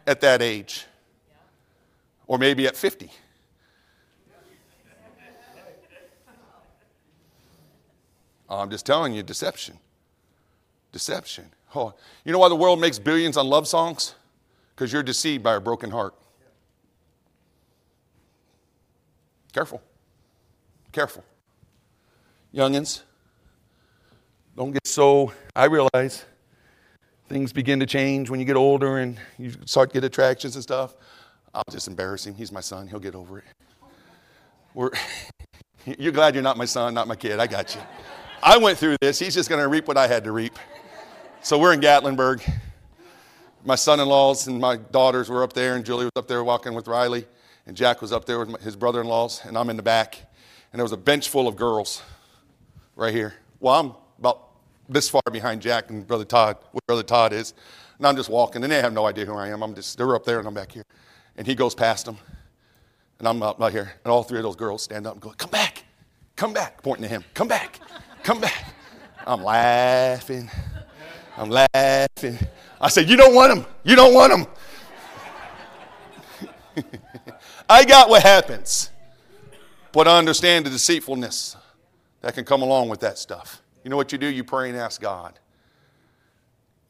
at 0.07 0.21
that 0.21 0.41
age 0.41 0.87
or 2.27 2.37
maybe 2.37 2.67
at 2.67 2.75
50. 2.75 3.09
I'm 8.49 8.69
just 8.69 8.85
telling 8.85 9.13
you, 9.13 9.23
deception. 9.23 9.79
Deception. 10.91 11.49
Oh, 11.75 11.93
you 12.23 12.31
know 12.31 12.37
why 12.37 12.49
the 12.49 12.55
world 12.55 12.79
makes 12.79 12.99
billions 12.99 13.35
on 13.35 13.47
love 13.47 13.67
songs? 13.67 14.13
Because 14.75 14.93
you're 14.93 15.01
deceived 15.01 15.43
by 15.43 15.55
a 15.55 15.59
broken 15.59 15.89
heart. 15.89 16.13
Careful. 19.53 19.81
Careful. 20.91 21.23
Youngins, 22.53 23.01
don't 24.55 24.71
get 24.71 24.85
so. 24.85 25.33
I 25.55 25.65
realize 25.65 26.25
things 27.27 27.51
begin 27.51 27.79
to 27.79 27.85
change 27.87 28.29
when 28.29 28.39
you 28.39 28.45
get 28.45 28.55
older 28.55 28.99
and 28.99 29.17
you 29.39 29.51
start 29.65 29.89
to 29.89 29.93
get 29.93 30.03
attractions 30.03 30.55
and 30.55 30.61
stuff. 30.61 30.95
I'll 31.53 31.63
just 31.69 31.87
embarrass 31.87 32.25
him. 32.25 32.35
He's 32.35 32.51
my 32.51 32.61
son. 32.61 32.87
He'll 32.87 32.99
get 32.99 33.15
over 33.15 33.39
it. 33.39 33.45
We're, 34.73 34.91
you're 35.85 36.11
glad 36.11 36.33
you're 36.33 36.43
not 36.43 36.57
my 36.57 36.65
son, 36.65 36.93
not 36.93 37.07
my 37.07 37.15
kid. 37.15 37.39
I 37.39 37.47
got 37.47 37.75
you. 37.75 37.81
I 38.41 38.57
went 38.57 38.77
through 38.77 38.97
this. 39.01 39.19
He's 39.19 39.35
just 39.35 39.49
going 39.49 39.61
to 39.61 39.67
reap 39.67 39.87
what 39.87 39.97
I 39.97 40.07
had 40.07 40.23
to 40.23 40.31
reap. 40.31 40.57
So 41.41 41.59
we're 41.59 41.73
in 41.73 41.79
Gatlinburg. 41.79 42.41
My 43.65 43.75
son 43.75 43.99
in 43.99 44.07
laws 44.07 44.47
and 44.47 44.59
my 44.59 44.77
daughters 44.77 45.29
were 45.29 45.43
up 45.43 45.53
there, 45.53 45.75
and 45.75 45.85
Julie 45.85 46.05
was 46.05 46.11
up 46.15 46.27
there 46.27 46.43
walking 46.43 46.73
with 46.73 46.87
Riley, 46.87 47.25
and 47.65 47.77
Jack 47.77 48.01
was 48.01 48.11
up 48.11 48.25
there 48.25 48.43
with 48.43 48.61
his 48.61 48.75
brother 48.75 48.99
in 48.99 49.07
laws, 49.07 49.41
and 49.45 49.57
I'm 49.57 49.69
in 49.69 49.77
the 49.77 49.83
back. 49.83 50.19
And 50.71 50.79
there 50.79 50.83
was 50.83 50.91
a 50.91 50.97
bench 50.97 51.29
full 51.29 51.47
of 51.47 51.55
girls 51.55 52.01
right 52.95 53.13
here. 53.13 53.35
Well, 53.59 53.79
I'm 53.79 53.93
about 54.19 54.49
this 54.89 55.09
far 55.09 55.21
behind 55.31 55.61
Jack 55.61 55.89
and 55.89 56.05
Brother 56.05 56.25
Todd, 56.25 56.57
where 56.71 56.81
Brother 56.87 57.03
Todd 57.03 57.31
is. 57.31 57.53
And 57.97 58.07
I'm 58.07 58.15
just 58.15 58.29
walking, 58.29 58.63
and 58.63 58.71
they 58.71 58.81
have 58.81 58.91
no 58.91 59.05
idea 59.05 59.25
who 59.25 59.35
I 59.35 59.49
am. 59.49 59.61
I'm 59.63 59.75
just, 59.75 59.97
they're 59.97 60.15
up 60.15 60.25
there, 60.25 60.39
and 60.39 60.47
I'm 60.47 60.53
back 60.53 60.71
here. 60.71 60.83
And 61.37 61.47
he 61.47 61.55
goes 61.55 61.73
past 61.73 62.05
them. 62.05 62.17
And 63.19 63.27
I'm 63.27 63.41
out, 63.41 63.59
right 63.59 63.71
here. 63.71 63.93
And 64.03 64.11
all 64.11 64.23
three 64.23 64.39
of 64.39 64.43
those 64.43 64.55
girls 64.55 64.83
stand 64.83 65.07
up 65.07 65.13
and 65.13 65.21
go, 65.21 65.29
Come 65.31 65.49
back. 65.49 65.83
Come 66.35 66.53
back. 66.53 66.81
Pointing 66.83 67.03
to 67.03 67.09
him. 67.09 67.23
Come 67.33 67.47
back. 67.47 67.79
Come 68.23 68.39
back. 68.39 68.73
I'm 69.25 69.43
laughing. 69.43 70.49
I'm 71.37 71.49
laughing. 71.49 72.37
I 72.79 72.89
said, 72.89 73.09
You 73.09 73.15
don't 73.15 73.33
want 73.33 73.57
him. 73.57 73.65
You 73.83 73.95
don't 73.95 74.13
want 74.13 74.33
him. 76.75 76.83
I 77.69 77.85
got 77.85 78.09
what 78.09 78.23
happens. 78.23 78.89
But 79.91 80.07
I 80.07 80.17
understand 80.17 80.65
the 80.65 80.69
deceitfulness 80.71 81.55
that 82.21 82.33
can 82.33 82.45
come 82.45 82.61
along 82.61 82.89
with 82.89 82.99
that 83.01 83.17
stuff. 83.17 83.61
You 83.83 83.89
know 83.89 83.97
what 83.97 84.11
you 84.11 84.17
do? 84.17 84.27
You 84.27 84.43
pray 84.43 84.69
and 84.69 84.77
ask 84.77 84.99
God. 84.99 85.39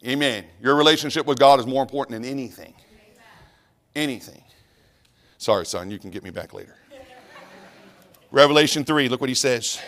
Amen. 0.05 0.45
Your 0.61 0.75
relationship 0.75 1.25
with 1.25 1.39
God 1.39 1.59
is 1.59 1.65
more 1.65 1.81
important 1.81 2.21
than 2.21 2.29
anything 2.29 2.73
anything. 3.95 4.43
Sorry, 5.37 5.65
son, 5.65 5.91
you 5.91 5.99
can 5.99 6.09
get 6.09 6.23
me 6.23 6.29
back 6.29 6.53
later. 6.53 6.75
Revelation 8.31 8.83
3, 8.83 9.09
look 9.09 9.21
what 9.21 9.29
he 9.29 9.35
says. 9.35 9.79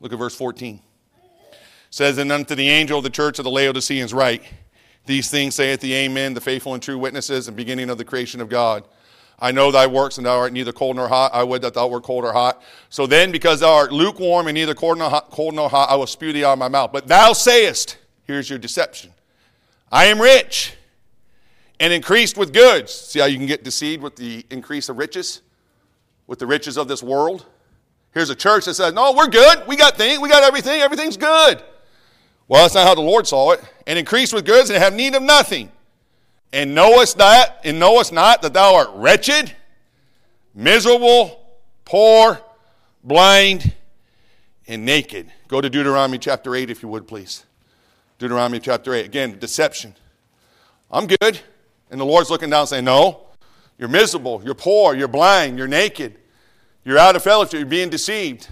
Look 0.00 0.12
at 0.12 0.18
verse 0.18 0.34
14. 0.34 0.80
It 1.52 1.56
says, 1.90 2.18
And 2.18 2.32
unto 2.32 2.54
the 2.54 2.68
angel 2.68 2.98
of 2.98 3.04
the 3.04 3.10
church 3.10 3.38
of 3.38 3.44
the 3.44 3.50
Laodiceans 3.50 4.12
write, 4.12 4.42
These 5.06 5.30
things 5.30 5.54
saith 5.54 5.80
the 5.80 5.94
Amen, 5.94 6.34
the 6.34 6.40
faithful 6.40 6.74
and 6.74 6.82
true 6.82 6.98
witnesses, 6.98 7.46
and 7.46 7.56
beginning 7.56 7.90
of 7.90 7.98
the 7.98 8.04
creation 8.04 8.40
of 8.40 8.48
God. 8.48 8.84
I 9.38 9.52
know 9.52 9.70
thy 9.70 9.86
works, 9.86 10.16
and 10.16 10.26
thou 10.26 10.38
art 10.38 10.52
neither 10.52 10.72
cold 10.72 10.96
nor 10.96 11.08
hot. 11.08 11.32
I 11.34 11.42
would 11.42 11.62
that 11.62 11.74
thou 11.74 11.86
wert 11.88 12.02
cold 12.02 12.24
or 12.24 12.32
hot. 12.32 12.62
So 12.88 13.06
then, 13.06 13.30
because 13.30 13.60
thou 13.60 13.72
art 13.72 13.92
lukewarm 13.92 14.46
and 14.46 14.54
neither 14.54 14.74
cold 14.74 14.98
nor 14.98 15.10
hot, 15.10 15.30
cold 15.30 15.54
nor 15.54 15.68
hot 15.68 15.90
I 15.90 15.96
will 15.96 16.06
spew 16.06 16.32
thee 16.32 16.44
out 16.44 16.54
of 16.54 16.58
my 16.58 16.68
mouth. 16.68 16.92
But 16.92 17.08
thou 17.08 17.32
sayest, 17.32 17.98
here's 18.24 18.48
your 18.48 18.58
deception 18.58 19.12
I 19.92 20.06
am 20.06 20.20
rich 20.20 20.74
and 21.80 21.92
increased 21.92 22.36
with 22.36 22.52
goods. 22.52 22.92
See 22.92 23.18
how 23.20 23.26
you 23.26 23.36
can 23.36 23.46
get 23.46 23.64
deceived 23.64 24.02
with 24.02 24.16
the 24.16 24.44
increase 24.50 24.88
of 24.88 24.98
riches? 24.98 25.42
With 26.26 26.38
the 26.38 26.46
riches 26.46 26.78
of 26.78 26.88
this 26.88 27.02
world? 27.02 27.46
Here's 28.12 28.30
a 28.30 28.34
church 28.34 28.66
that 28.66 28.74
says, 28.74 28.94
No, 28.94 29.12
we're 29.12 29.28
good. 29.28 29.66
We 29.66 29.76
got 29.76 29.96
things. 29.96 30.20
We 30.20 30.28
got 30.28 30.42
everything. 30.42 30.80
Everything's 30.80 31.16
good. 31.16 31.62
Well, 32.46 32.62
that's 32.62 32.74
not 32.74 32.86
how 32.86 32.94
the 32.94 33.00
Lord 33.00 33.26
saw 33.26 33.52
it. 33.52 33.62
And 33.86 33.98
increased 33.98 34.32
with 34.32 34.44
goods 34.44 34.70
and 34.70 34.82
have 34.82 34.94
need 34.94 35.14
of 35.14 35.22
nothing. 35.22 35.70
And 36.52 36.74
knowest 36.74 37.18
that, 37.18 37.60
and 37.64 37.80
knowest 37.80 38.12
not 38.12 38.42
that 38.42 38.52
thou 38.52 38.76
art 38.76 38.90
wretched, 38.94 39.54
miserable, 40.54 41.44
poor, 41.84 42.40
blind, 43.02 43.74
and 44.68 44.84
naked. 44.84 45.32
Go 45.48 45.60
to 45.60 45.68
Deuteronomy 45.68 46.18
chapter 46.18 46.54
8, 46.54 46.70
if 46.70 46.82
you 46.82 46.88
would, 46.88 47.08
please. 47.08 47.44
Deuteronomy 48.18 48.60
chapter 48.60 48.94
8. 48.94 49.04
Again, 49.04 49.38
deception. 49.38 49.96
I'm 50.90 51.08
good. 51.08 51.40
And 51.90 52.00
the 52.00 52.04
Lord's 52.04 52.30
looking 52.30 52.50
down 52.50 52.60
and 52.60 52.68
saying, 52.68 52.84
No, 52.84 53.20
you're 53.78 53.88
miserable, 53.88 54.42
you're 54.44 54.54
poor, 54.54 54.94
you're 54.94 55.08
blind, 55.08 55.58
you're 55.58 55.68
naked, 55.68 56.16
you're 56.84 56.98
out 56.98 57.16
of 57.16 57.22
fellowship, 57.22 57.54
you're 57.54 57.66
being 57.66 57.90
deceived. 57.90 58.48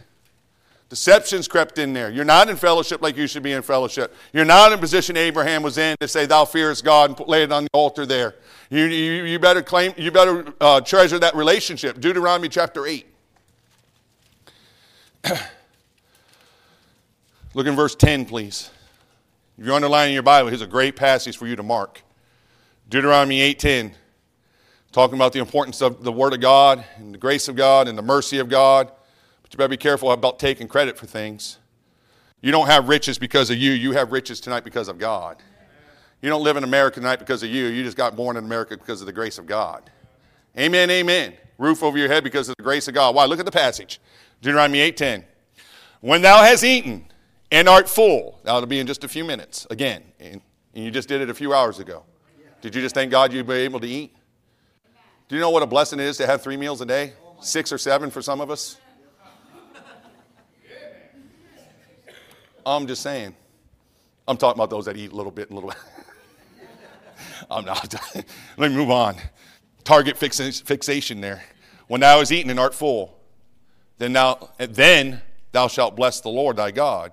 Deception's 0.92 1.48
crept 1.48 1.78
in 1.78 1.94
there. 1.94 2.10
You're 2.10 2.26
not 2.26 2.50
in 2.50 2.56
fellowship 2.56 3.00
like 3.00 3.16
you 3.16 3.26
should 3.26 3.42
be 3.42 3.52
in 3.52 3.62
fellowship. 3.62 4.14
You're 4.34 4.44
not 4.44 4.72
in 4.74 4.78
position 4.78 5.16
Abraham 5.16 5.62
was 5.62 5.78
in 5.78 5.96
to 6.00 6.06
say, 6.06 6.26
Thou 6.26 6.44
fearest 6.44 6.84
God 6.84 7.18
and 7.18 7.28
lay 7.28 7.44
it 7.44 7.50
on 7.50 7.64
the 7.64 7.70
altar 7.72 8.04
there. 8.04 8.34
You, 8.68 8.84
you, 8.84 9.24
you 9.24 9.38
better 9.38 9.62
claim, 9.62 9.94
you 9.96 10.10
better 10.10 10.52
uh, 10.60 10.82
treasure 10.82 11.18
that 11.18 11.34
relationship. 11.34 11.98
Deuteronomy 11.98 12.50
chapter 12.50 12.86
8. 12.86 13.06
Look 17.54 17.66
in 17.66 17.74
verse 17.74 17.94
10, 17.94 18.26
please. 18.26 18.70
If 19.56 19.64
you're 19.64 19.74
underlining 19.74 20.12
your 20.12 20.22
Bible, 20.22 20.50
here's 20.50 20.60
a 20.60 20.66
great 20.66 20.94
passage 20.94 21.38
for 21.38 21.46
you 21.46 21.56
to 21.56 21.62
mark. 21.62 22.02
Deuteronomy 22.92 23.40
8:10, 23.40 23.94
talking 24.92 25.14
about 25.14 25.32
the 25.32 25.38
importance 25.38 25.80
of 25.80 26.04
the 26.04 26.12
Word 26.12 26.34
of 26.34 26.40
God 26.40 26.84
and 26.96 27.14
the 27.14 27.18
grace 27.18 27.49
of 27.49 27.56
God 27.56 27.88
and 27.88 27.96
the 27.96 28.02
mercy 28.02 28.38
of 28.38 28.50
God 28.50 28.92
But 29.42 29.50
you 29.50 29.56
better 29.56 29.68
be 29.68 29.78
careful 29.78 30.12
about 30.12 30.38
taking 30.38 30.68
credit 30.68 30.99
for 30.99 31.06
things. 31.06 31.56
You 32.42 32.52
don't 32.52 32.66
have 32.66 32.88
riches 32.88 33.16
because 33.16 33.49
of 33.49 33.56
you, 33.56 33.72
you 33.72 33.92
have 33.92 34.12
riches 34.12 34.40
tonight 34.40 34.62
because 34.62 34.88
of 34.88 34.99
God. 34.99 35.38
You 36.20 36.28
don't 36.28 36.44
live 36.44 36.58
in 36.58 36.64
America 36.64 36.96
tonight 37.00 37.18
because 37.18 37.42
of 37.42 37.49
you, 37.49 37.68
you 37.68 37.82
just 37.82 37.96
got 37.96 38.14
born 38.14 38.37
in 38.37 38.44
America 38.44 38.76
because 38.76 39.00
of 39.00 39.06
the 39.06 39.12
grace 39.14 39.38
of 39.38 39.46
God. 39.46 39.90
Amen, 40.58 40.90
amen. 40.90 41.32
Roof 41.56 41.82
over 41.82 41.96
your 41.96 42.08
head 42.08 42.22
because 42.22 42.50
of 42.50 42.56
the 42.58 42.62
grace 42.62 42.88
of 42.88 42.94
God. 42.94 43.14
Why? 43.14 43.25
Look 43.25 43.38
at 43.38 43.46
the 43.46 43.50
passage. 43.50 44.02
Deuteronomy 44.42 44.80
8:10. 44.80 45.25
When 46.02 46.20
thou 46.20 46.42
hast 46.42 46.62
eaten 46.62 47.06
and 47.50 47.70
art 47.70 47.88
full, 47.88 48.38
that'll 48.44 48.66
be 48.66 48.80
in 48.80 48.87
just 48.87 49.02
a 49.02 49.08
few 49.08 49.25
minutes 49.25 49.66
again. 49.70 50.04
And 50.20 50.42
you 50.75 50.90
just 50.90 51.08
did 51.08 51.22
it 51.22 51.30
a 51.30 51.34
few 51.34 51.54
hours 51.54 51.78
ago. 51.78 52.04
Did 52.62 52.76
you 52.76 52.81
just 52.81 52.95
thank 52.95 53.11
God 53.11 53.33
you'd 53.33 53.47
be 53.47 53.54
able 53.54 53.81
to 53.81 53.88
eat? 53.88 54.14
Do 55.28 55.35
you 55.35 55.40
know 55.40 55.50
what 55.50 55.64
a 55.64 55.66
blessing 55.66 55.99
it 55.99 56.04
is 56.04 56.16
to 56.19 56.26
have 56.26 56.42
three 56.42 56.57
meals 56.57 56.81
a 56.81 56.87
day? 56.87 57.12
Six 57.40 57.73
or 57.73 57.78
seven 57.78 58.09
for 58.09 58.23
some 58.23 58.40
of 58.40 58.50
us? 58.50 58.78
I'm 62.64 62.87
just 62.87 63.02
saying. 63.02 63.35
I'm 64.28 64.37
talking 64.37 64.59
about 64.59 64.71
those 64.71 64.85
that 64.85 64.97
eat 64.97 65.11
a 65.11 65.16
little 65.16 65.33
bit 65.33 65.50
and 65.50 65.59
a 65.59 65.61
little 65.61 65.71
bit. 65.71 66.78
I'm 67.50 67.64
not. 67.64 67.92
Let 68.57 68.71
me 68.71 68.76
move 68.76 68.92
on. 68.92 69.16
Target 69.83 70.16
fixation 70.16 71.21
there. 71.21 71.42
When 71.88 72.00
thou 72.00 72.21
hast 72.21 72.31
eaten 72.31 72.49
and 72.49 72.61
art 72.61 72.75
full, 72.75 73.19
then 73.99 74.12
thou, 74.12 74.50
then 74.59 75.21
thou 75.50 75.66
shalt 75.66 75.97
bless 75.97 76.21
the 76.21 76.28
Lord 76.28 76.57
thy 76.57 76.71
God 76.71 77.11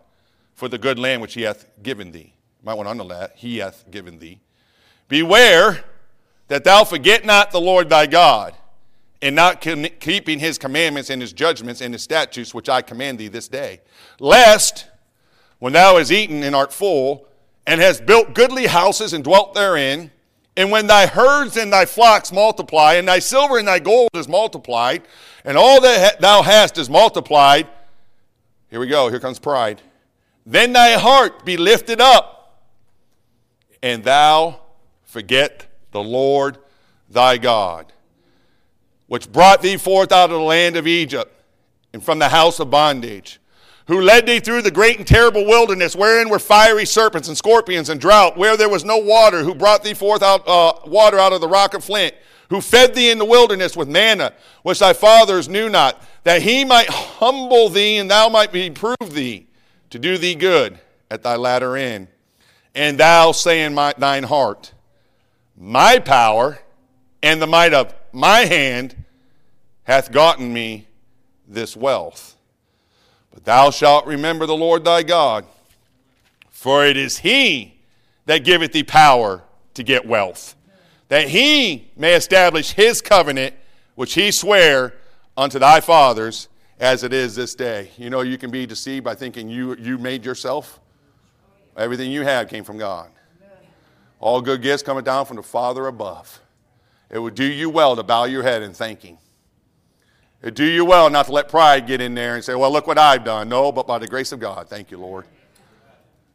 for 0.54 0.68
the 0.68 0.78
good 0.78 1.00
land 1.00 1.24
which 1.24 1.34
he 1.34 1.42
hath 1.42 1.66
given 1.82 2.12
thee. 2.12 2.34
You 2.62 2.66
might 2.66 2.76
want 2.76 2.86
to 2.86 2.92
underline 2.92 3.20
that. 3.22 3.34
He 3.36 3.58
hath 3.58 3.90
given 3.90 4.20
thee. 4.20 4.42
Beware 5.10 5.84
that 6.48 6.64
thou 6.64 6.86
forget 6.86 7.26
not 7.26 7.52
the 7.52 7.60
Lord 7.60 7.90
thy 7.90 8.06
God, 8.06 8.56
in 9.22 9.36
not 9.36 9.60
keeping 9.60 10.40
his 10.40 10.58
commandments 10.58 11.10
and 11.10 11.22
his 11.22 11.34
judgments 11.34 11.82
and 11.82 11.94
his 11.94 12.02
statutes 12.02 12.54
which 12.54 12.70
I 12.70 12.82
command 12.82 13.18
thee 13.18 13.28
this 13.28 13.50
day, 13.50 13.82
lest 14.20 14.88
when 15.58 15.74
thou 15.74 15.98
hast 15.98 16.12
eaten 16.12 16.42
and 16.44 16.56
art 16.56 16.72
full, 16.72 17.28
and 17.68 17.82
hast 17.82 18.06
built 18.06 18.34
goodly 18.34 18.68
houses 18.68 19.12
and 19.12 19.24
dwelt 19.24 19.54
therein, 19.54 20.12
and 20.56 20.72
when 20.72 20.88
thy 20.88 21.06
herds 21.06 21.58
and 21.58 21.72
thy 21.74 21.86
flocks 21.86 22.32
multiply, 22.32 22.94
and 22.94 23.08
thy 23.08 23.20
silver 23.20 23.58
and 23.58 23.68
thy 23.68 23.80
gold 23.80 24.10
is 24.14 24.28
multiplied, 24.28 25.04
and 25.44 25.58
all 25.58 25.82
that 25.82 26.22
thou 26.22 26.42
hast 26.42 26.78
is 26.78 26.90
multiplied, 26.90 27.68
here 28.70 28.80
we 28.80 28.88
go, 28.88 29.10
here 29.10 29.20
comes 29.20 29.40
pride. 29.40 29.82
Then 30.46 30.74
thy 30.74 30.94
heart 30.94 31.46
be 31.46 31.58
lifted 31.58 32.00
up, 32.00 32.64
and 33.84 34.04
thou 34.04 34.62
forget 35.10 35.66
the 35.92 36.04
Lord 36.04 36.58
thy 37.10 37.38
God, 37.38 37.92
which 39.08 39.32
brought 39.32 39.62
thee 39.62 39.78
forth 39.78 40.12
out 40.12 40.30
of 40.30 40.38
the 40.38 40.46
land 40.46 40.78
of 40.78 40.88
Egypt 40.88 41.34
and 41.92 42.04
from 42.04 42.20
the 42.20 42.30
house 42.30 42.60
of 42.60 42.70
bondage 42.70 43.40
who 43.90 44.02
led 44.02 44.28
thee 44.28 44.40
through 44.40 44.62
the 44.62 44.70
great 44.70 45.00
and 45.00 45.08
terrible 45.08 45.44
wilderness, 45.48 45.96
wherein 45.96 46.30
were 46.30 46.38
fiery 46.38 46.86
serpents 46.86 47.28
and 47.28 47.36
scorpions 47.36 47.90
and 47.90 48.00
drought, 48.00 48.38
where 48.38 48.56
there 48.56 48.70
was 48.70 48.86
no 48.86 48.98
water, 48.98 49.44
who 49.44 49.56
brought 49.56 49.84
thee 49.84 49.96
forth 49.96 50.22
out, 50.22 50.48
uh, 50.48 50.74
water 50.86 51.18
out 51.18 51.34
of 51.34 51.42
the 51.42 51.48
rock 51.48 51.74
of 51.74 51.84
flint, 51.84 52.14
who 52.52 52.62
fed 52.62 52.94
thee 52.94 53.10
in 53.10 53.18
the 53.18 53.26
wilderness 53.26 53.76
with 53.76 53.88
manna, 53.88 54.32
which 54.62 54.78
thy 54.78 54.94
fathers 54.94 55.50
knew 55.50 55.70
not, 55.70 56.04
that 56.24 56.44
he 56.44 56.64
might 56.64 56.88
humble 56.88 57.68
thee 57.68 57.98
and 57.98 58.12
thou 58.12 58.30
might 58.30 58.52
be 58.52 58.70
prove 58.70 58.96
thee 59.10 59.48
to 59.90 59.98
do 59.98 60.20
thee 60.20 60.36
good 60.36 60.78
at 61.10 61.24
thy 61.24 61.36
latter 61.36 61.76
end. 61.76 62.10
And 62.76 63.00
thou 63.00 63.32
say 63.32 63.64
in 63.64 63.74
my, 63.74 63.96
thine 63.98 64.24
heart, 64.24 64.72
My 65.62 66.00
power 66.00 66.58
and 67.22 67.42
the 67.42 67.48
might 67.48 67.74
of 67.74 67.94
my 68.14 68.46
hand 68.46 68.96
hath 69.84 70.10
gotten 70.10 70.54
me 70.54 70.88
this 71.46 71.76
wealth. 71.76 72.38
But 73.34 73.44
thou 73.44 73.70
shalt 73.70 74.06
remember 74.06 74.46
the 74.46 74.56
Lord 74.56 74.86
thy 74.86 75.04
God, 75.04 75.46
for 76.50 76.86
it 76.86 76.96
is 76.96 77.20
he 77.20 77.78
that 78.26 78.46
giveth 78.46 78.72
thee 78.72 78.84
power 78.84 79.44
to 79.74 79.84
get 79.84 80.08
wealth, 80.08 80.56
that 81.10 81.28
he 81.28 81.90
may 81.98 82.14
establish 82.14 82.72
his 82.72 83.02
covenant, 83.02 83.54
which 83.96 84.14
he 84.14 84.32
sware 84.32 84.94
unto 85.36 85.60
thy 85.60 85.82
fathers, 85.82 86.48
as 86.80 87.04
it 87.04 87.12
is 87.12 87.36
this 87.36 87.54
day. 87.54 87.92
You 87.98 88.10
know, 88.10 88.22
you 88.22 88.38
can 88.38 88.50
be 88.50 88.66
deceived 88.66 89.04
by 89.04 89.14
thinking 89.14 89.50
you, 89.50 89.76
you 89.76 89.98
made 89.98 90.24
yourself. 90.24 90.80
Everything 91.76 92.12
you 92.12 92.22
had 92.22 92.48
came 92.48 92.64
from 92.64 92.78
God. 92.78 93.10
All 94.20 94.42
good 94.42 94.62
gifts 94.62 94.84
coming 94.84 95.04
down 95.04 95.26
from 95.26 95.38
the 95.38 95.44
Father 95.44 95.88
above. 95.88 96.42
It 97.10 97.20
would 97.20 97.36
do 97.36 97.46
you 97.46 97.70
well 97.70 97.96
to 97.96 98.04
bow 98.04 98.26
your 98.26 98.44
head 98.44 98.62
in 98.62 98.74
thanking. 98.74 99.18
It 100.42 100.56
do 100.56 100.64
you 100.64 100.86
well 100.86 101.10
not 101.10 101.26
to 101.26 101.32
let 101.32 101.50
pride 101.50 101.88
get 101.88 102.02
in 102.02 102.14
there 102.16 102.36
and 102.36 102.44
say, 102.44 102.56
well, 102.56 102.72
look 102.72 102.88
what 102.88 102.98
I've 102.98 103.24
done. 103.24 103.50
No, 103.50 103.72
but 103.72 103.88
by 103.88 103.98
the 103.98 104.08
grace 104.08 104.32
of 104.32 104.40
God. 104.40 104.70
Thank 104.70 104.92
you, 104.92 104.98
Lord. 104.98 105.26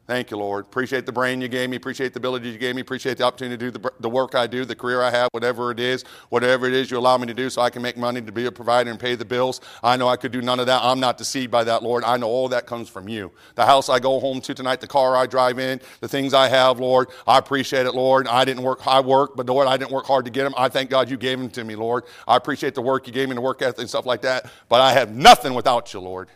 Thank 0.06 0.30
you, 0.30 0.36
Lord. 0.36 0.66
Appreciate 0.66 1.06
the 1.06 1.12
brain 1.12 1.40
you 1.40 1.48
gave 1.48 1.70
me. 1.70 1.76
Appreciate 1.76 2.12
the 2.12 2.18
ability 2.18 2.50
you 2.50 2.58
gave 2.58 2.74
me. 2.74 2.82
Appreciate 2.82 3.16
the 3.16 3.24
opportunity 3.24 3.56
to 3.56 3.70
do 3.70 3.78
the, 3.78 3.90
the 4.00 4.10
work 4.10 4.34
I 4.34 4.46
do, 4.46 4.66
the 4.66 4.76
career 4.76 5.00
I 5.00 5.10
have, 5.10 5.30
whatever 5.32 5.70
it 5.70 5.80
is, 5.80 6.02
whatever 6.28 6.66
it 6.66 6.74
is 6.74 6.90
you 6.90 6.98
allow 6.98 7.16
me 7.16 7.26
to 7.26 7.32
do 7.32 7.48
so 7.48 7.62
I 7.62 7.70
can 7.70 7.80
make 7.80 7.96
money 7.96 8.20
to 8.20 8.30
be 8.30 8.44
a 8.44 8.52
provider 8.52 8.90
and 8.90 9.00
pay 9.00 9.14
the 9.14 9.24
bills. 9.24 9.62
I 9.82 9.96
know 9.96 10.06
I 10.06 10.16
could 10.16 10.30
do 10.30 10.42
none 10.42 10.60
of 10.60 10.66
that. 10.66 10.82
I'm 10.82 11.00
not 11.00 11.16
deceived 11.16 11.50
by 11.50 11.64
that, 11.64 11.82
Lord. 11.82 12.04
I 12.04 12.18
know 12.18 12.26
all 12.26 12.50
that 12.50 12.66
comes 12.66 12.90
from 12.90 13.08
you. 13.08 13.32
The 13.54 13.64
house 13.64 13.88
I 13.88 13.98
go 13.98 14.20
home 14.20 14.42
to 14.42 14.52
tonight, 14.52 14.82
the 14.82 14.86
car 14.86 15.16
I 15.16 15.26
drive 15.26 15.58
in, 15.58 15.80
the 16.00 16.08
things 16.08 16.34
I 16.34 16.48
have, 16.48 16.78
Lord, 16.78 17.08
I 17.26 17.38
appreciate 17.38 17.86
it, 17.86 17.94
Lord. 17.94 18.28
I 18.28 18.44
didn't 18.44 18.62
work, 18.62 18.86
I 18.86 19.00
work, 19.00 19.36
but 19.36 19.46
Lord, 19.46 19.66
I 19.66 19.78
didn't 19.78 19.92
work 19.92 20.04
hard 20.04 20.26
to 20.26 20.30
get 20.30 20.44
them. 20.44 20.52
I 20.58 20.68
thank 20.68 20.90
God 20.90 21.08
you 21.08 21.16
gave 21.16 21.38
them 21.38 21.48
to 21.50 21.64
me, 21.64 21.76
Lord. 21.76 22.04
I 22.28 22.36
appreciate 22.36 22.74
the 22.74 22.82
work 22.82 23.06
you 23.06 23.12
gave 23.14 23.30
me, 23.30 23.36
the 23.36 23.40
work 23.40 23.62
ethic 23.62 23.78
and 23.78 23.88
stuff 23.88 24.04
like 24.04 24.20
that, 24.20 24.50
but 24.68 24.82
I 24.82 24.92
have 24.92 25.14
nothing 25.14 25.54
without 25.54 25.94
you, 25.94 26.00
Lord. 26.00 26.28